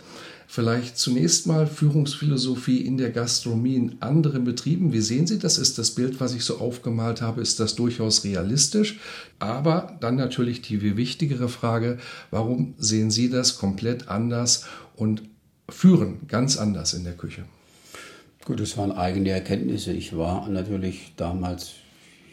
Vielleicht 0.54 0.98
zunächst 0.98 1.48
mal 1.48 1.66
Führungsphilosophie 1.66 2.78
in 2.78 2.96
der 2.96 3.10
Gastronomie 3.10 3.74
in 3.74 3.96
anderen 4.00 4.44
Betrieben. 4.44 4.92
Wie 4.92 5.00
sehen 5.00 5.26
Sie 5.26 5.40
das? 5.40 5.58
Ist 5.58 5.78
das 5.78 5.90
Bild, 5.90 6.20
was 6.20 6.32
ich 6.32 6.44
so 6.44 6.58
aufgemalt 6.58 7.22
habe, 7.22 7.40
ist 7.40 7.58
das 7.58 7.74
durchaus 7.74 8.22
realistisch? 8.22 9.00
Aber 9.40 9.96
dann 9.98 10.14
natürlich 10.14 10.62
die 10.62 10.96
wichtigere 10.96 11.48
Frage, 11.48 11.98
warum 12.30 12.74
sehen 12.78 13.10
Sie 13.10 13.30
das 13.30 13.58
komplett 13.58 14.06
anders 14.06 14.64
und 14.94 15.24
führen 15.68 16.20
ganz 16.28 16.56
anders 16.56 16.94
in 16.94 17.02
der 17.02 17.14
Küche? 17.14 17.42
Gut, 18.44 18.60
das 18.60 18.76
waren 18.78 18.92
eigene 18.92 19.30
Erkenntnisse. 19.30 19.92
Ich 19.92 20.16
war 20.16 20.48
natürlich 20.48 21.14
damals, 21.16 21.72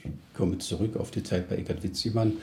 ich 0.03 0.12
komme 0.36 0.60
zurück 0.60 0.95
auf 0.95 1.10
die 1.10 1.23
Zeit 1.23 1.49
bei 1.49 1.55
Eckart 1.55 1.81
Witzimann, 1.81 2.34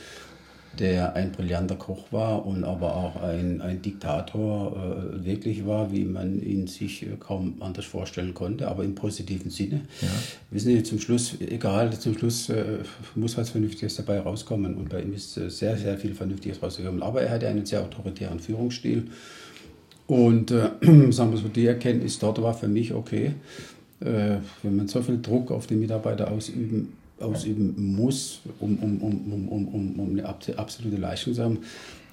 der 0.79 1.14
ein 1.14 1.33
brillanter 1.33 1.77
Koch 1.77 2.12
war 2.12 2.47
und 2.47 2.64
aber 2.64 2.97
auch 2.97 3.23
ein, 3.23 3.61
ein 3.61 3.83
Diktator 3.83 4.77
äh, 4.77 5.25
wirklich 5.25 5.67
war, 5.67 5.93
wie 5.93 6.05
man 6.05 6.43
ihn 6.43 6.67
sich 6.67 7.03
äh, 7.03 7.17
kaum 7.19 7.55
anders 7.61 7.85
vorstellen 7.85 8.35
konnte, 8.35 8.69
aber 8.69 8.85
im 8.85 8.95
positiven 8.95 9.51
Sinne. 9.51 9.83
Ja. 10.01 10.09
Wissen 10.51 10.73
Sie, 10.73 10.83
zum 10.83 11.01
Schluss, 11.01 11.37
egal, 11.41 11.93
zum 11.99 12.17
Schluss 12.17 12.49
äh, 12.49 12.79
muss 13.14 13.37
was 13.37 13.51
Vernünftiges 13.51 13.97
dabei 13.97 14.21
rauskommen 14.21 14.77
und 14.77 14.88
bei 14.88 15.03
ihm 15.03 15.12
ist 15.12 15.37
äh, 15.37 15.51
sehr, 15.51 15.77
sehr 15.77 15.99
viel 15.99 16.14
Vernünftiges 16.14 16.62
rausgekommen. 16.62 17.03
Aber 17.03 17.23
er 17.23 17.31
hatte 17.31 17.49
einen 17.49 17.67
sehr 17.67 17.83
autoritären 17.83 18.41
Führungsstil 18.41 19.09
Und 20.09 20.51
äh, 20.51 20.71
sagen 21.12 21.31
wir 21.31 21.38
so, 21.38 21.49
die 21.49 21.67
Erkenntnis 21.67 22.19
dort 22.19 22.43
war 22.43 22.55
für 22.55 22.67
mich, 22.67 22.95
okay, 22.95 23.35
äh, 24.01 24.37
wenn 24.62 24.77
man 24.77 24.88
so 24.88 25.03
viel 25.03 25.21
Druck 25.21 25.51
auf 25.51 25.67
die 25.67 25.75
Mitarbeiter 25.75 26.31
ausüben, 26.31 26.95
ausüben 27.21 27.75
muss, 27.97 28.41
um, 28.61 28.79
um, 28.79 29.03
um, 29.03 29.49
um, 29.49 29.69
um, 29.69 30.01
um 30.01 30.11
eine 30.11 30.27
absolute 30.27 30.97
Leistung 30.97 31.35
zu 31.35 31.43
haben, 31.43 31.59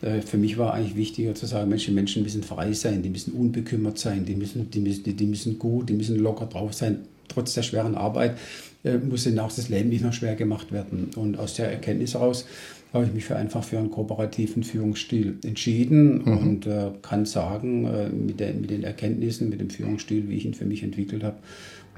äh, 0.02 0.22
für 0.22 0.38
mich 0.38 0.58
war 0.58 0.74
eigentlich 0.74 0.96
wichtiger 0.96 1.36
zu 1.36 1.46
sagen, 1.46 1.70
Mensch, 1.70 1.86
die 1.86 1.92
Menschen 1.92 2.24
müssen 2.24 2.44
frei 2.44 2.74
sein, 2.74 3.02
die 3.02 3.10
müssen 3.10 3.34
unbekümmert 3.34 3.98
sein, 3.98 4.26
die 4.26 4.36
müssen, 4.36 4.70
die 4.70 4.80
müssen, 4.80 5.16
die 5.16 5.26
müssen 5.26 5.60
gut, 5.60 5.90
die 5.90 5.94
müssen 5.94 6.18
locker 6.18 6.46
drauf 6.46 6.74
sein, 6.74 7.00
trotz 7.28 7.54
der 7.54 7.64
schweren 7.64 7.96
Arbeit 7.96 8.38
äh, 8.84 8.98
muss 8.98 9.26
ihnen 9.26 9.40
auch 9.40 9.52
das 9.52 9.70
Leben 9.70 9.90
nicht 9.90 10.04
mehr 10.04 10.14
schwer 10.14 10.36
gemacht 10.36 10.72
werden. 10.72 11.10
Und 11.16 11.40
aus 11.40 11.56
der 11.56 11.72
Erkenntnis 11.72 12.14
heraus 12.14 12.46
habe 12.94 13.06
ich 13.06 13.14
mich 13.14 13.26
für 13.26 13.36
einfach 13.36 13.64
für 13.64 13.78
einen 13.78 13.92
kooperativen 13.92 14.64
Führungsstil 14.64 15.38
entschieden 15.44 16.24
mhm. 16.24 16.38
und 16.38 16.68
äh, 16.68 16.92
kann 17.02 17.26
sagen, 17.26 17.86
äh, 17.86 18.10
mit, 18.10 18.40
der, 18.40 18.54
mit 18.54 18.70
den 18.70 18.84
Erkenntnissen, 18.84 19.50
mit 19.50 19.60
dem 19.60 19.70
Führungsstil, 19.70 20.30
wie 20.30 20.36
ich 20.36 20.46
ihn 20.46 20.54
für 20.54 20.66
mich 20.66 20.84
entwickelt 20.84 21.24
habe, 21.24 21.38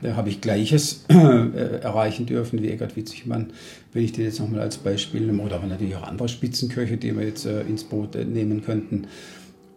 da 0.01 0.15
habe 0.15 0.29
ich 0.29 0.41
Gleiches 0.41 1.05
äh, 1.10 1.79
erreichen 1.81 2.25
dürfen 2.25 2.62
wie 2.62 2.69
Egert 2.69 2.95
Witzigmann, 2.95 3.51
wenn 3.93 4.03
ich 4.03 4.12
den 4.12 4.25
jetzt 4.25 4.39
nochmal 4.39 4.62
als 4.62 4.77
Beispiel 4.77 5.21
nehme, 5.21 5.41
oder 5.43 5.55
aber 5.55 5.67
natürlich 5.67 5.95
auch 5.95 6.03
andere 6.03 6.29
Spitzenköche, 6.29 6.97
die 6.97 7.15
wir 7.15 7.25
jetzt 7.25 7.45
äh, 7.45 7.62
ins 7.62 7.83
Boot 7.83 8.15
äh, 8.15 8.25
nehmen 8.25 8.63
könnten. 8.63 9.07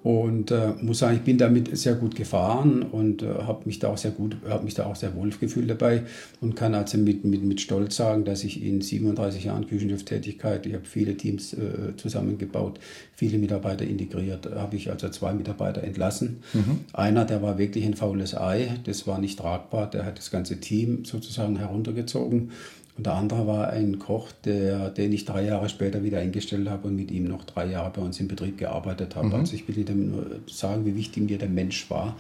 Und 0.03 0.51
äh, 0.51 0.73
muss 0.81 1.01
sagen, 1.01 1.17
ich 1.17 1.23
bin 1.23 1.37
damit 1.37 1.77
sehr 1.77 1.95
gut 1.95 2.15
gefahren 2.15 2.83
und 2.83 3.23
äh, 3.23 3.27
habe 3.27 3.67
mich 3.67 3.81
da 3.81 3.89
auch 3.89 3.99
sehr 3.99 4.13
gut, 4.13 4.35
habe 4.49 4.65
mich 4.65 4.73
da 4.73 4.87
auch 4.87 4.97
sehr 4.97 5.15
wohl 5.15 5.29
gefühlt 5.29 5.69
dabei 5.69 6.05
und 6.41 6.57
kann 6.57 6.75
also 6.75 6.97
mit, 6.97 7.25
mit, 7.27 7.45
mit 7.45 7.61
Stolz 7.61 7.97
sagen, 7.97 8.25
dass 8.25 8.43
ich 8.43 8.65
in 8.65 8.81
37 8.81 9.45
Jahren 9.45 9.67
Küchenchef-Tätigkeit, 9.67 10.65
ich 10.65 10.73
habe 10.73 10.87
viele 10.87 11.17
Teams 11.19 11.53
äh, 11.53 11.95
zusammengebaut, 11.99 12.81
viele 13.15 13.37
Mitarbeiter 13.37 13.85
integriert, 13.85 14.49
habe 14.55 14.77
ich 14.77 14.91
also 14.91 15.11
zwei 15.11 15.35
Mitarbeiter 15.35 15.85
entlassen. 15.85 16.39
Mhm. 16.55 16.81
Einer, 16.95 17.27
der 17.27 17.43
war 17.43 17.59
wirklich 17.59 17.85
ein 17.85 17.95
faules 17.95 18.35
Ei, 18.35 18.79
das 18.85 19.07
war 19.07 19.19
nicht 19.19 19.39
tragbar, 19.39 19.91
der 19.91 20.07
hat 20.07 20.17
das 20.17 20.31
ganze 20.31 20.61
Team 20.61 21.05
sozusagen 21.05 21.59
heruntergezogen. 21.59 22.53
Und 23.01 23.07
der 23.07 23.15
andere 23.15 23.47
war 23.47 23.71
ein 23.71 23.99
Koch, 23.99 24.31
der, 24.45 24.91
den 24.91 25.11
ich 25.15 25.25
drei 25.25 25.47
Jahre 25.47 25.71
später 25.71 26.05
wieder 26.05 26.19
eingestellt 26.19 26.69
habe 26.69 26.89
und 26.89 26.97
mit 26.97 27.11
ihm 27.11 27.25
noch 27.25 27.45
drei 27.45 27.65
Jahre 27.65 27.91
bei 27.97 28.03
uns 28.03 28.21
im 28.21 28.29
Betrieb 28.29 28.59
gearbeitet 28.59 29.17
habe. 29.17 29.29
Mhm. 29.29 29.35
Also 29.37 29.55
ich 29.55 29.67
will 29.67 29.85
damit 29.85 30.09
nur 30.11 30.27
sagen, 30.47 30.85
wie 30.85 30.95
wichtig 30.95 31.23
mir 31.23 31.39
der 31.39 31.49
Mensch 31.49 31.89
war, 31.89 32.19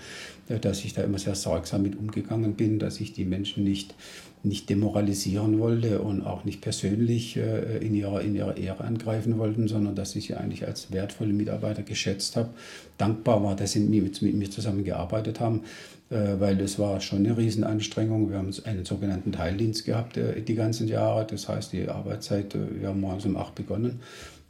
dass 0.62 0.82
ich 0.82 0.94
da 0.94 1.02
immer 1.02 1.18
sehr 1.18 1.34
sorgsam 1.34 1.82
mit 1.82 1.98
umgegangen 1.98 2.54
bin, 2.54 2.78
dass 2.78 2.98
ich 2.98 3.12
die 3.12 3.26
Menschen 3.26 3.62
nicht, 3.62 3.94
nicht 4.42 4.70
demoralisieren 4.70 5.58
wollte 5.58 6.00
und 6.00 6.22
auch 6.22 6.44
nicht 6.44 6.60
persönlich 6.60 7.36
äh, 7.36 7.78
in, 7.78 7.94
ihrer, 7.94 8.22
in 8.22 8.34
ihrer 8.34 8.56
Ehre 8.56 8.84
angreifen 8.84 9.38
wollte, 9.38 9.68
sondern 9.68 9.94
dass 9.94 10.16
ich 10.16 10.26
sie 10.26 10.34
eigentlich 10.34 10.66
als 10.66 10.92
wertvolle 10.92 11.32
Mitarbeiter 11.32 11.82
geschätzt 11.82 12.36
habe, 12.36 12.50
dankbar 12.96 13.42
war, 13.42 13.56
dass 13.56 13.72
sie 13.72 13.80
mit, 13.80 14.22
mit 14.22 14.34
mir 14.34 14.50
zusammengearbeitet 14.50 15.40
haben. 15.40 15.62
Äh, 16.10 16.40
weil 16.40 16.60
es 16.60 16.78
war 16.78 17.00
schon 17.00 17.20
eine 17.20 17.36
Riesenanstrengung. 17.36 18.30
Wir 18.30 18.38
haben 18.38 18.52
einen 18.64 18.84
sogenannten 18.84 19.32
Teildienst 19.32 19.84
gehabt 19.84 20.16
äh, 20.16 20.40
die 20.40 20.54
ganzen 20.54 20.88
Jahre. 20.88 21.26
Das 21.26 21.48
heißt, 21.48 21.72
die 21.72 21.88
Arbeitszeit, 21.88 22.54
wir 22.54 22.88
haben 22.88 23.00
morgens 23.00 23.26
um 23.26 23.36
8 23.36 23.54
begonnen. 23.54 24.00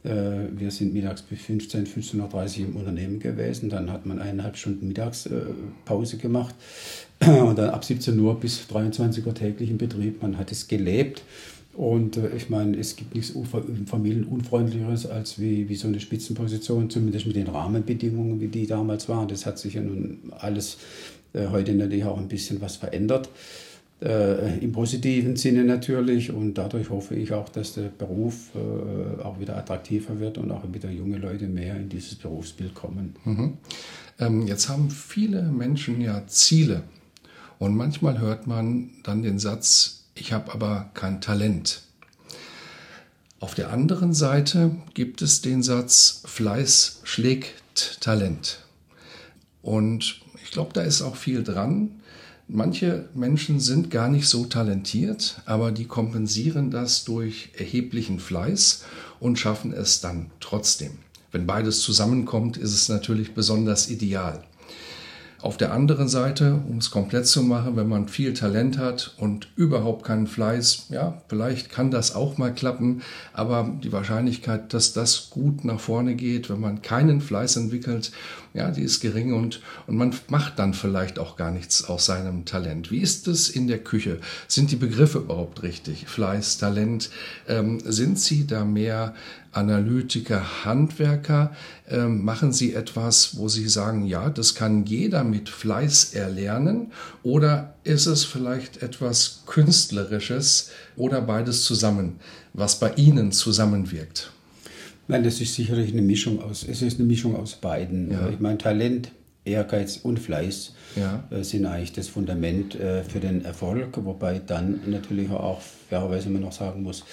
Wir 0.03 0.71
sind 0.71 0.93
mittags 0.93 1.21
bis 1.21 1.41
15, 1.41 1.85
15.30 1.85 2.61
Uhr 2.61 2.67
im 2.67 2.75
Unternehmen 2.75 3.19
gewesen. 3.19 3.69
Dann 3.69 3.91
hat 3.91 4.07
man 4.07 4.19
eineinhalb 4.19 4.57
Stunden 4.57 4.87
Mittagspause 4.87 6.17
gemacht 6.17 6.55
und 7.19 7.57
dann 7.57 7.69
ab 7.69 7.85
17 7.85 8.19
Uhr 8.19 8.39
bis 8.39 8.67
23 8.67 9.25
Uhr 9.25 9.35
täglich 9.35 9.69
im 9.69 9.77
Betrieb. 9.77 10.21
Man 10.21 10.37
hat 10.37 10.51
es 10.51 10.67
gelebt. 10.67 11.21
Und 11.73 12.17
äh, 12.17 12.35
ich 12.35 12.49
meine, 12.49 12.77
es 12.77 12.95
gibt 12.95 13.15
nichts 13.15 13.33
familienunfreundlicheres 13.85 15.05
als 15.05 15.39
wie, 15.39 15.69
wie 15.69 15.75
so 15.75 15.87
eine 15.87 15.99
Spitzenposition, 15.99 16.89
zumindest 16.89 17.27
mit 17.27 17.35
den 17.35 17.47
Rahmenbedingungen, 17.47 18.41
wie 18.41 18.47
die 18.47 18.67
damals 18.67 19.07
waren. 19.07 19.27
Das 19.27 19.45
hat 19.45 19.57
sich 19.59 19.75
ja 19.75 19.81
nun 19.81 20.19
alles 20.37 20.77
äh, 21.33 21.47
heute 21.47 21.73
natürlich 21.73 22.05
auch 22.05 22.17
ein 22.17 22.27
bisschen 22.27 22.61
was 22.61 22.75
verändert. 22.75 23.29
Äh, 24.01 24.57
Im 24.59 24.71
positiven 24.71 25.35
Sinne 25.35 25.63
natürlich 25.63 26.31
und 26.31 26.55
dadurch 26.55 26.89
hoffe 26.89 27.13
ich 27.13 27.33
auch, 27.33 27.49
dass 27.49 27.73
der 27.73 27.89
Beruf 27.89 28.49
äh, 28.55 29.21
auch 29.21 29.39
wieder 29.39 29.55
attraktiver 29.57 30.19
wird 30.19 30.39
und 30.39 30.49
auch 30.49 30.63
wieder 30.73 30.89
junge 30.89 31.19
Leute 31.19 31.47
mehr 31.47 31.75
in 31.75 31.87
dieses 31.87 32.15
Berufsbild 32.15 32.73
kommen. 32.73 33.15
Mhm. 33.25 33.57
Ähm, 34.17 34.47
jetzt 34.47 34.69
haben 34.69 34.89
viele 34.89 35.43
Menschen 35.43 36.01
ja 36.01 36.25
Ziele 36.25 36.81
und 37.59 37.75
manchmal 37.75 38.19
hört 38.19 38.47
man 38.47 38.89
dann 39.03 39.21
den 39.21 39.37
Satz, 39.37 40.05
ich 40.15 40.33
habe 40.33 40.51
aber 40.51 40.89
kein 40.95 41.21
Talent. 41.21 41.83
Auf 43.39 43.53
der 43.53 43.71
anderen 43.71 44.13
Seite 44.13 44.75
gibt 44.95 45.21
es 45.21 45.41
den 45.41 45.61
Satz, 45.61 46.23
Fleiß 46.25 47.01
schlägt 47.03 48.01
Talent. 48.01 48.65
Und 49.61 50.21
ich 50.43 50.49
glaube, 50.49 50.73
da 50.73 50.81
ist 50.81 51.03
auch 51.03 51.15
viel 51.15 51.43
dran. 51.43 52.00
Manche 52.53 53.07
Menschen 53.13 53.61
sind 53.61 53.91
gar 53.91 54.09
nicht 54.09 54.27
so 54.27 54.43
talentiert, 54.43 55.41
aber 55.45 55.71
die 55.71 55.85
kompensieren 55.85 56.69
das 56.69 57.05
durch 57.05 57.51
erheblichen 57.57 58.19
Fleiß 58.19 58.83
und 59.21 59.39
schaffen 59.39 59.71
es 59.71 60.01
dann 60.01 60.31
trotzdem. 60.41 60.97
Wenn 61.31 61.47
beides 61.47 61.79
zusammenkommt, 61.79 62.57
ist 62.57 62.73
es 62.73 62.89
natürlich 62.89 63.33
besonders 63.33 63.89
ideal. 63.89 64.43
Auf 65.41 65.55
der 65.55 65.71
anderen 65.73 66.07
Seite, 66.07 66.61
um 66.69 66.77
es 66.77 66.91
komplett 66.91 67.25
zu 67.25 67.41
machen, 67.41 67.77
wenn 67.77 67.87
man 67.87 68.07
viel 68.07 68.33
Talent 68.33 68.77
hat 68.77 69.15
und 69.17 69.47
überhaupt 69.55 70.05
keinen 70.05 70.27
Fleiß, 70.27 70.87
ja, 70.89 71.21
vielleicht 71.29 71.71
kann 71.71 71.89
das 71.89 72.13
auch 72.13 72.37
mal 72.37 72.53
klappen, 72.53 73.01
aber 73.33 73.75
die 73.81 73.91
Wahrscheinlichkeit, 73.91 74.73
dass 74.73 74.93
das 74.93 75.29
gut 75.31 75.63
nach 75.63 75.79
vorne 75.79 76.15
geht, 76.15 76.49
wenn 76.49 76.59
man 76.59 76.83
keinen 76.83 77.21
Fleiß 77.21 77.55
entwickelt, 77.55 78.11
ja, 78.53 78.69
die 78.69 78.81
ist 78.81 78.99
gering 78.99 79.33
und, 79.33 79.61
und 79.87 79.95
man 79.95 80.13
macht 80.27 80.59
dann 80.59 80.73
vielleicht 80.73 81.19
auch 81.19 81.37
gar 81.37 81.51
nichts 81.51 81.85
aus 81.85 82.05
seinem 82.05 82.43
Talent. 82.43 82.91
Wie 82.91 82.99
ist 82.99 83.27
es 83.27 83.49
in 83.49 83.67
der 83.67 83.79
Küche? 83.79 84.19
Sind 84.47 84.71
die 84.71 84.75
Begriffe 84.75 85.19
überhaupt 85.19 85.63
richtig? 85.63 86.07
Fleiß, 86.07 86.57
Talent, 86.57 87.09
ähm, 87.47 87.79
sind 87.85 88.19
Sie 88.19 88.45
da 88.45 88.65
mehr 88.65 89.13
Analytiker, 89.53 90.65
Handwerker? 90.65 91.55
Ähm, 91.89 92.25
machen 92.25 92.51
Sie 92.51 92.73
etwas, 92.73 93.37
wo 93.37 93.47
Sie 93.47 93.69
sagen, 93.69 94.05
ja, 94.05 94.29
das 94.29 94.53
kann 94.53 94.85
jeder 94.85 95.23
mit 95.23 95.47
Fleiß 95.47 96.13
erlernen? 96.13 96.91
Oder 97.23 97.75
ist 97.85 98.05
es 98.05 98.25
vielleicht 98.25 98.83
etwas 98.83 99.43
Künstlerisches 99.45 100.71
oder 100.97 101.21
beides 101.21 101.63
zusammen, 101.63 102.19
was 102.53 102.79
bei 102.79 102.93
Ihnen 102.95 103.31
zusammenwirkt? 103.31 104.31
Nein, 105.11 105.23
das 105.23 105.41
ist 105.41 105.55
sicherlich 105.55 105.91
eine 105.91 106.01
Mischung 106.01 106.41
aus, 106.41 106.65
es 106.65 106.81
ist 106.81 106.97
eine 106.97 107.05
Mischung 107.05 107.35
aus 107.35 107.55
beiden. 107.55 108.11
Ja. 108.11 108.29
Ich 108.29 108.39
meine, 108.39 108.57
Talent, 108.57 109.11
Ehrgeiz 109.43 109.97
und 109.97 110.19
Fleiß 110.19 110.73
ja. 110.95 111.25
Äh, 111.29 111.43
sind 111.43 111.65
eigentlich 111.65 111.91
das 111.91 112.07
Fundament 112.07 112.75
äh, 112.75 113.03
für 113.03 113.19
den 113.19 113.43
Erfolg, 113.43 113.97
wobei 114.05 114.39
dann 114.39 114.79
natürlich 114.85 115.29
auch 115.29 115.59
fairerweise 115.89 116.29
man 116.29 116.43
noch 116.43 116.53
sagen 116.53 116.83
muss, 116.83 117.03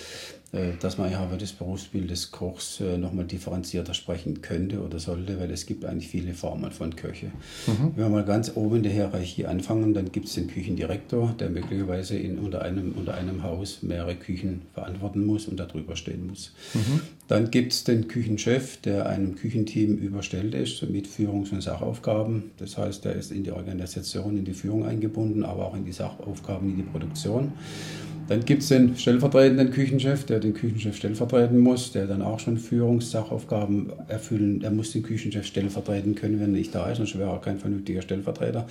dass 0.81 0.97
man 0.97 1.13
ja 1.13 1.23
über 1.25 1.37
das 1.37 1.53
Berufsbild 1.53 2.11
des 2.11 2.31
Kochs 2.31 2.81
äh, 2.81 2.97
nochmal 2.97 3.27
differenzierter 3.27 3.93
sprechen 3.93 4.41
könnte 4.41 4.81
oder 4.81 4.99
sollte, 4.99 5.39
weil 5.39 5.51
es 5.51 5.67
gibt 5.67 5.85
eigentlich 5.85 6.09
viele 6.09 6.33
Formen 6.33 6.71
von 6.71 6.97
Köche. 6.97 7.27
Mhm. 7.67 7.93
Wenn 7.95 8.05
wir 8.05 8.09
mal 8.09 8.25
ganz 8.25 8.53
oben 8.55 8.77
in 8.77 8.83
der 8.83 8.93
Hierarchie 8.93 9.45
anfangen, 9.45 9.93
dann 9.93 10.11
gibt 10.11 10.27
es 10.29 10.35
den 10.35 10.49
Küchendirektor, 10.49 11.35
der 11.39 11.51
möglicherweise 11.51 12.17
in, 12.17 12.39
unter, 12.39 12.63
einem, 12.63 12.93
unter 12.93 13.15
einem 13.15 13.43
Haus 13.43 13.83
mehrere 13.83 14.17
Küchen 14.17 14.63
verantworten 14.73 15.27
muss 15.27 15.49
und 15.49 15.61
darüber 15.61 15.97
stehen 15.97 16.27
muss. 16.27 16.55
Mhm. 16.73 17.01
Dann 17.29 17.51
gibt 17.51 17.73
es 17.75 17.85
den 17.85 18.09
Küchenchef, 18.09 18.79
der 18.79 19.07
einem 19.07 19.35
Küchenteam 19.35 19.99
überstellt 19.99 20.55
ist 20.55 20.83
mit 20.89 21.07
Führungs- 21.07 21.53
und 21.53 21.61
Sachaufgaben. 21.61 22.53
Das 22.57 22.79
heißt, 22.79 23.05
er 23.05 23.17
ist 23.17 23.33
in 23.33 23.45
die 23.45 23.53
Organisation, 23.53 24.39
in 24.39 24.47
die 24.47 24.55
Führung 24.55 24.87
eingebunden, 24.87 25.45
aber 25.45 25.67
auch 25.67 25.77
in 25.77 25.85
die 25.85 25.93
Sachaufgaben, 25.93 26.71
in 26.71 26.77
die 26.77 26.83
Produktion. 26.85 27.53
Dann 28.29 28.45
gibt 28.45 28.63
es 28.63 28.69
den 28.69 28.95
stellvertretenden 28.95 29.71
Küchenchef, 29.71 30.25
der 30.27 30.39
den 30.39 30.53
Küchenchef 30.53 30.97
stellvertreten 30.97 31.59
muss, 31.59 31.93
der 31.93 32.07
dann 32.07 32.21
auch 32.21 32.39
schon 32.39 32.59
Führungssachaufgaben 32.59 33.91
erfüllen. 34.07 34.63
Er 34.63 34.71
muss 34.71 34.93
den 34.93 35.03
Küchenchef 35.03 35.47
stellvertreten 35.47 36.15
können, 36.15 36.35
wenn 36.35 36.53
er 36.53 36.59
nicht 36.59 36.75
da 36.75 36.91
ist, 36.91 36.99
sonst 36.99 37.19
wäre 37.19 37.31
er 37.31 37.41
kein 37.41 37.59
vernünftiger 37.59 38.03
Stellvertreter. 38.03 38.67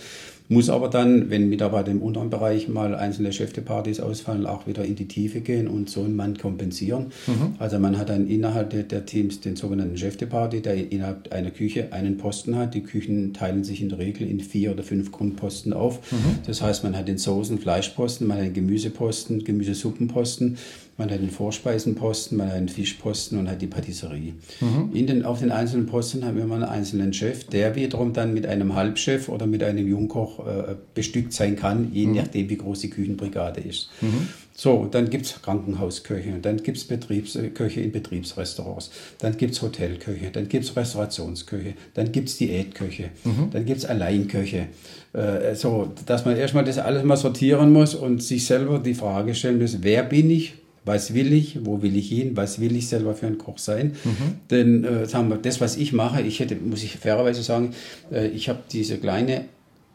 Muss 0.49 0.69
aber 0.69 0.88
dann, 0.88 1.29
wenn 1.29 1.49
Mitarbeiter 1.49 1.91
im 1.91 2.01
unteren 2.01 2.29
Bereich 2.29 2.69
mal 2.69 2.95
einzelne 2.95 3.33
Chefdepartys 3.33 3.99
ausfallen, 3.99 4.45
auch 4.45 4.65
wieder 4.65 4.86
in 4.86 4.95
die 4.95 5.07
Tiefe 5.07 5.41
gehen 5.41 5.67
und 5.67 5.89
so 5.89 6.03
einen 6.03 6.15
Mann 6.15 6.38
kompensieren. 6.38 7.07
Mhm. 7.27 7.55
Also 7.60 7.79
man 7.79 7.97
hat 7.97 8.10
dann 8.10 8.27
innerhalb 8.27 8.69
der, 8.69 9.05
Teams 9.05 9.41
den 9.41 9.57
sogenannten 9.57 9.97
Chefdeparty, 9.97 10.62
der 10.62 10.91
innerhalb 10.91 11.33
einer 11.33 11.51
Küche 11.51 11.91
einen 11.91 12.17
Posten 12.17 12.55
hat. 12.55 12.73
Die 12.73 12.83
Küchen 12.83 13.33
teilen 13.33 13.65
sich 13.65 13.81
in 13.81 13.89
der 13.89 13.99
Regel 13.99 14.27
in 14.27 14.39
vier 14.39 14.71
oder 14.71 14.83
fünf 14.83 15.12
Grundposten 15.12 15.73
auf. 15.73 16.12
Mhm. 16.12 16.39
Das 16.45 16.62
heißt, 16.62 16.83
man 16.83 16.95
hat 16.95 17.10
den 17.10 17.17
Soßen, 17.17 17.60
Fleischposten, 17.60 18.25
man 18.25 18.38
hat 18.38 18.45
den 18.45 18.53
Gemüseposten, 18.53 19.43
Gemüsesuppenposten 19.43 20.57
man 20.97 21.12
hat 21.12 21.21
den 21.21 21.29
Vorspeisenposten, 21.29 22.38
man 22.38 22.49
hat 22.49 22.57
den 22.57 22.69
Fischposten 22.69 23.38
und 23.38 23.49
hat 23.49 23.62
die 23.62 23.67
Patisserie. 23.67 24.33
Mhm. 24.60 24.89
In 24.93 25.07
den, 25.07 25.25
auf 25.25 25.39
den 25.39 25.51
einzelnen 25.51 25.86
Posten 25.86 26.25
haben 26.25 26.36
wir 26.36 26.43
immer 26.43 26.55
einen 26.55 26.63
einzelnen 26.63 27.13
Chef, 27.13 27.45
der 27.45 27.75
wiederum 27.75 28.13
dann 28.13 28.33
mit 28.33 28.47
einem 28.47 28.75
Halbchef 28.75 29.29
oder 29.29 29.45
mit 29.45 29.63
einem 29.63 29.88
Jungkoch 29.88 30.45
äh, 30.47 30.75
bestückt 30.93 31.33
sein 31.33 31.55
kann, 31.55 31.91
je 31.93 32.07
mhm. 32.07 32.15
nachdem, 32.15 32.49
wie 32.49 32.57
groß 32.57 32.79
die 32.79 32.89
Küchenbrigade 32.89 33.62
ist. 33.62 33.89
Mhm. 34.01 34.27
So, 34.60 34.88
dann 34.89 35.12
gibt 35.12 35.27
es 35.27 35.39
Krankenhausköche, 35.39 36.39
dann 36.41 36.57
gibt 36.57 36.77
es 36.77 36.86
Betriebsköche 36.86 37.79
in 37.79 37.91
Betriebsrestaurants, 37.91 38.89
dann 39.19 39.38
gibt 39.38 39.53
es 39.53 39.62
Hotelköche, 39.62 40.31
dann 40.31 40.49
gibt 40.49 40.65
es 40.65 40.75
Restaurationsköche, 40.75 41.75
dann 41.93 42.12
gibt 42.12 42.29
es 42.29 42.38
Diätköche, 42.38 43.12
mhm. 43.23 43.51
dann 43.51 43.65
gibt 43.65 43.77
es 43.77 43.86
Alleinköche. 43.86 44.69
Äh, 45.13 45.53
so, 45.53 45.91
dass 46.07 46.25
man 46.25 46.38
erstmal 46.38 46.63
das 46.63 46.79
alles 46.79 47.03
mal 47.03 47.17
sortieren 47.17 47.71
muss 47.71 47.93
und 47.93 48.23
sich 48.23 48.47
selber 48.47 48.79
die 48.79 48.95
Frage 48.95 49.36
stellen 49.36 49.62
muss, 49.62 49.83
wer 49.83 50.01
bin 50.01 50.31
ich, 50.31 50.55
was 50.88 51.13
will 51.13 51.34
ich, 51.34 51.65
wo 51.65 51.82
will 51.82 51.95
ich 51.95 52.10
hin, 52.10 52.36
was 52.36 52.60
will 52.60 52.76
ich 52.76 52.88
selber 52.88 53.13
für 53.13 53.28
ein 53.28 53.38
Koch 53.38 53.58
sein. 53.58 53.95
Mhm. 54.04 54.36
Denn 54.50 54.84
äh, 54.84 55.08
wir, 55.30 55.38
das, 55.38 55.62
was 55.62 55.78
ich 55.78 55.93
mache, 55.93 56.21
ich 56.21 56.39
hätte, 56.39 56.56
muss 56.56 56.84
ich 56.84 56.95
fairerweise 56.97 57.43
sagen, 57.43 57.73
äh, 58.12 58.28
ich 58.28 58.50
habe 58.50 58.60
diese 58.71 58.97
kleine 58.97 59.45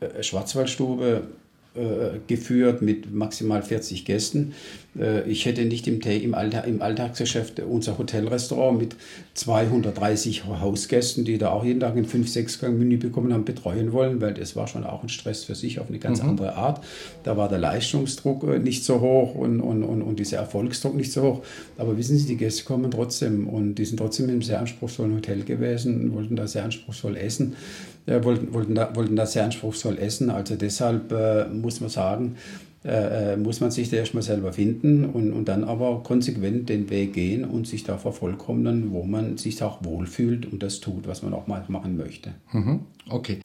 äh, 0.01 0.23
Schwarzwaldstube 0.23 1.23
geführt 2.27 2.83
mit 2.83 3.13
maximal 3.13 3.63
40 3.63 4.05
Gästen. 4.05 4.53
Äh, 4.99 5.29
ich 5.29 5.47
hätte 5.47 5.65
nicht 5.65 5.87
im, 5.87 6.01
im, 6.01 6.35
Alltag, 6.35 6.67
im 6.67 6.83
Alltagsgeschäft 6.83 7.61
unser 7.61 7.99
Hotelrestaurant 7.99 8.79
mit 8.79 8.97
230 9.35 10.45
Hausgästen, 10.47 11.25
die 11.25 11.39
da 11.39 11.51
auch 11.51 11.65
jeden 11.65 11.81
Tag 11.81 11.97
ein 11.97 12.07
5-6-Gang-Menü 12.07 12.99
bekommen 12.99 13.33
haben, 13.33 13.45
betreuen 13.45 13.93
wollen, 13.93 14.21
weil 14.21 14.35
das 14.35 14.57
war 14.57 14.67
schon 14.67 14.85
auch 14.85 15.03
ein 15.03 15.09
Stress 15.09 15.45
für 15.45 15.55
sich 15.55 15.81
auf 15.81 15.89
eine 15.89 15.99
ganz 15.99 16.23
mhm. 16.23 16.31
andere 16.31 16.55
Art. 16.55 16.85
Da 17.25 17.37
war 17.37 17.49
der 17.49 17.59
Leistungsdruck 17.59 18.45
äh, 18.45 18.59
nicht 18.59 18.85
so 18.85 19.01
hoch 19.01 19.35
und, 19.35 19.61
und, 19.61 19.85
und, 19.85 20.03
und 20.03 20.19
dieser 20.19 20.39
Erfolgsdruck 20.39 20.95
nicht 20.95 21.13
so 21.13 21.23
hoch. 21.23 21.43
Aber 21.79 21.97
wissen 21.97 22.19
Sie, 22.19 22.27
die 22.27 22.37
Gäste 22.37 22.65
kommen 22.65 22.91
trotzdem 22.91 23.49
und 23.49 23.77
die 23.77 23.85
sind 23.85 23.97
trotzdem 23.97 24.27
in 24.27 24.33
einem 24.33 24.43
sehr 24.43 24.61
anspruchsvollen 24.61 25.15
Hotel 25.15 25.43
gewesen, 25.45 26.13
wollten 26.15 26.37
da 26.37 26.47
sehr 26.47 26.65
anspruchsvoll 26.65 27.17
essen, 27.17 27.57
äh, 28.07 28.23
wollten, 28.23 28.53
wollten, 28.53 28.75
da, 28.75 28.95
wollten 28.95 29.17
da 29.17 29.27
sehr 29.27 29.45
anspruchsvoll 29.45 29.99
essen. 29.99 30.31
Also 30.31 30.57
deshalb 30.57 31.13
äh, 31.13 31.47
muss 31.49 31.81
man 31.81 31.91
sagen, 31.91 32.37
äh, 32.85 33.35
äh, 33.35 33.37
muss 33.37 33.61
man 33.61 33.71
sich 33.71 33.91
da 33.91 33.99
erstmal 33.99 34.25
selber 34.25 34.53
finden 34.53 35.05
und, 35.05 35.33
und 35.33 35.47
dann 35.47 35.63
aber 35.63 36.03
konsequent 36.03 36.69
den 36.69 36.91
Weg 36.91 37.13
gehen 37.13 37.45
und 37.45 37.69
sich 37.69 37.85
da 37.85 37.97
vervollkommnen, 37.97 38.91
wo 38.91 39.05
man 39.05 39.37
sich 39.37 39.63
auch 39.63 39.85
wohlfühlt 39.85 40.51
und 40.51 40.65
das 40.65 40.81
tut, 40.81 41.07
was 41.07 41.23
man 41.23 41.33
auch 41.33 41.47
mal 41.47 41.65
machen 41.69 41.97
möchte. 41.97 42.33
Mhm. 42.53 42.81
Okay. 43.09 43.39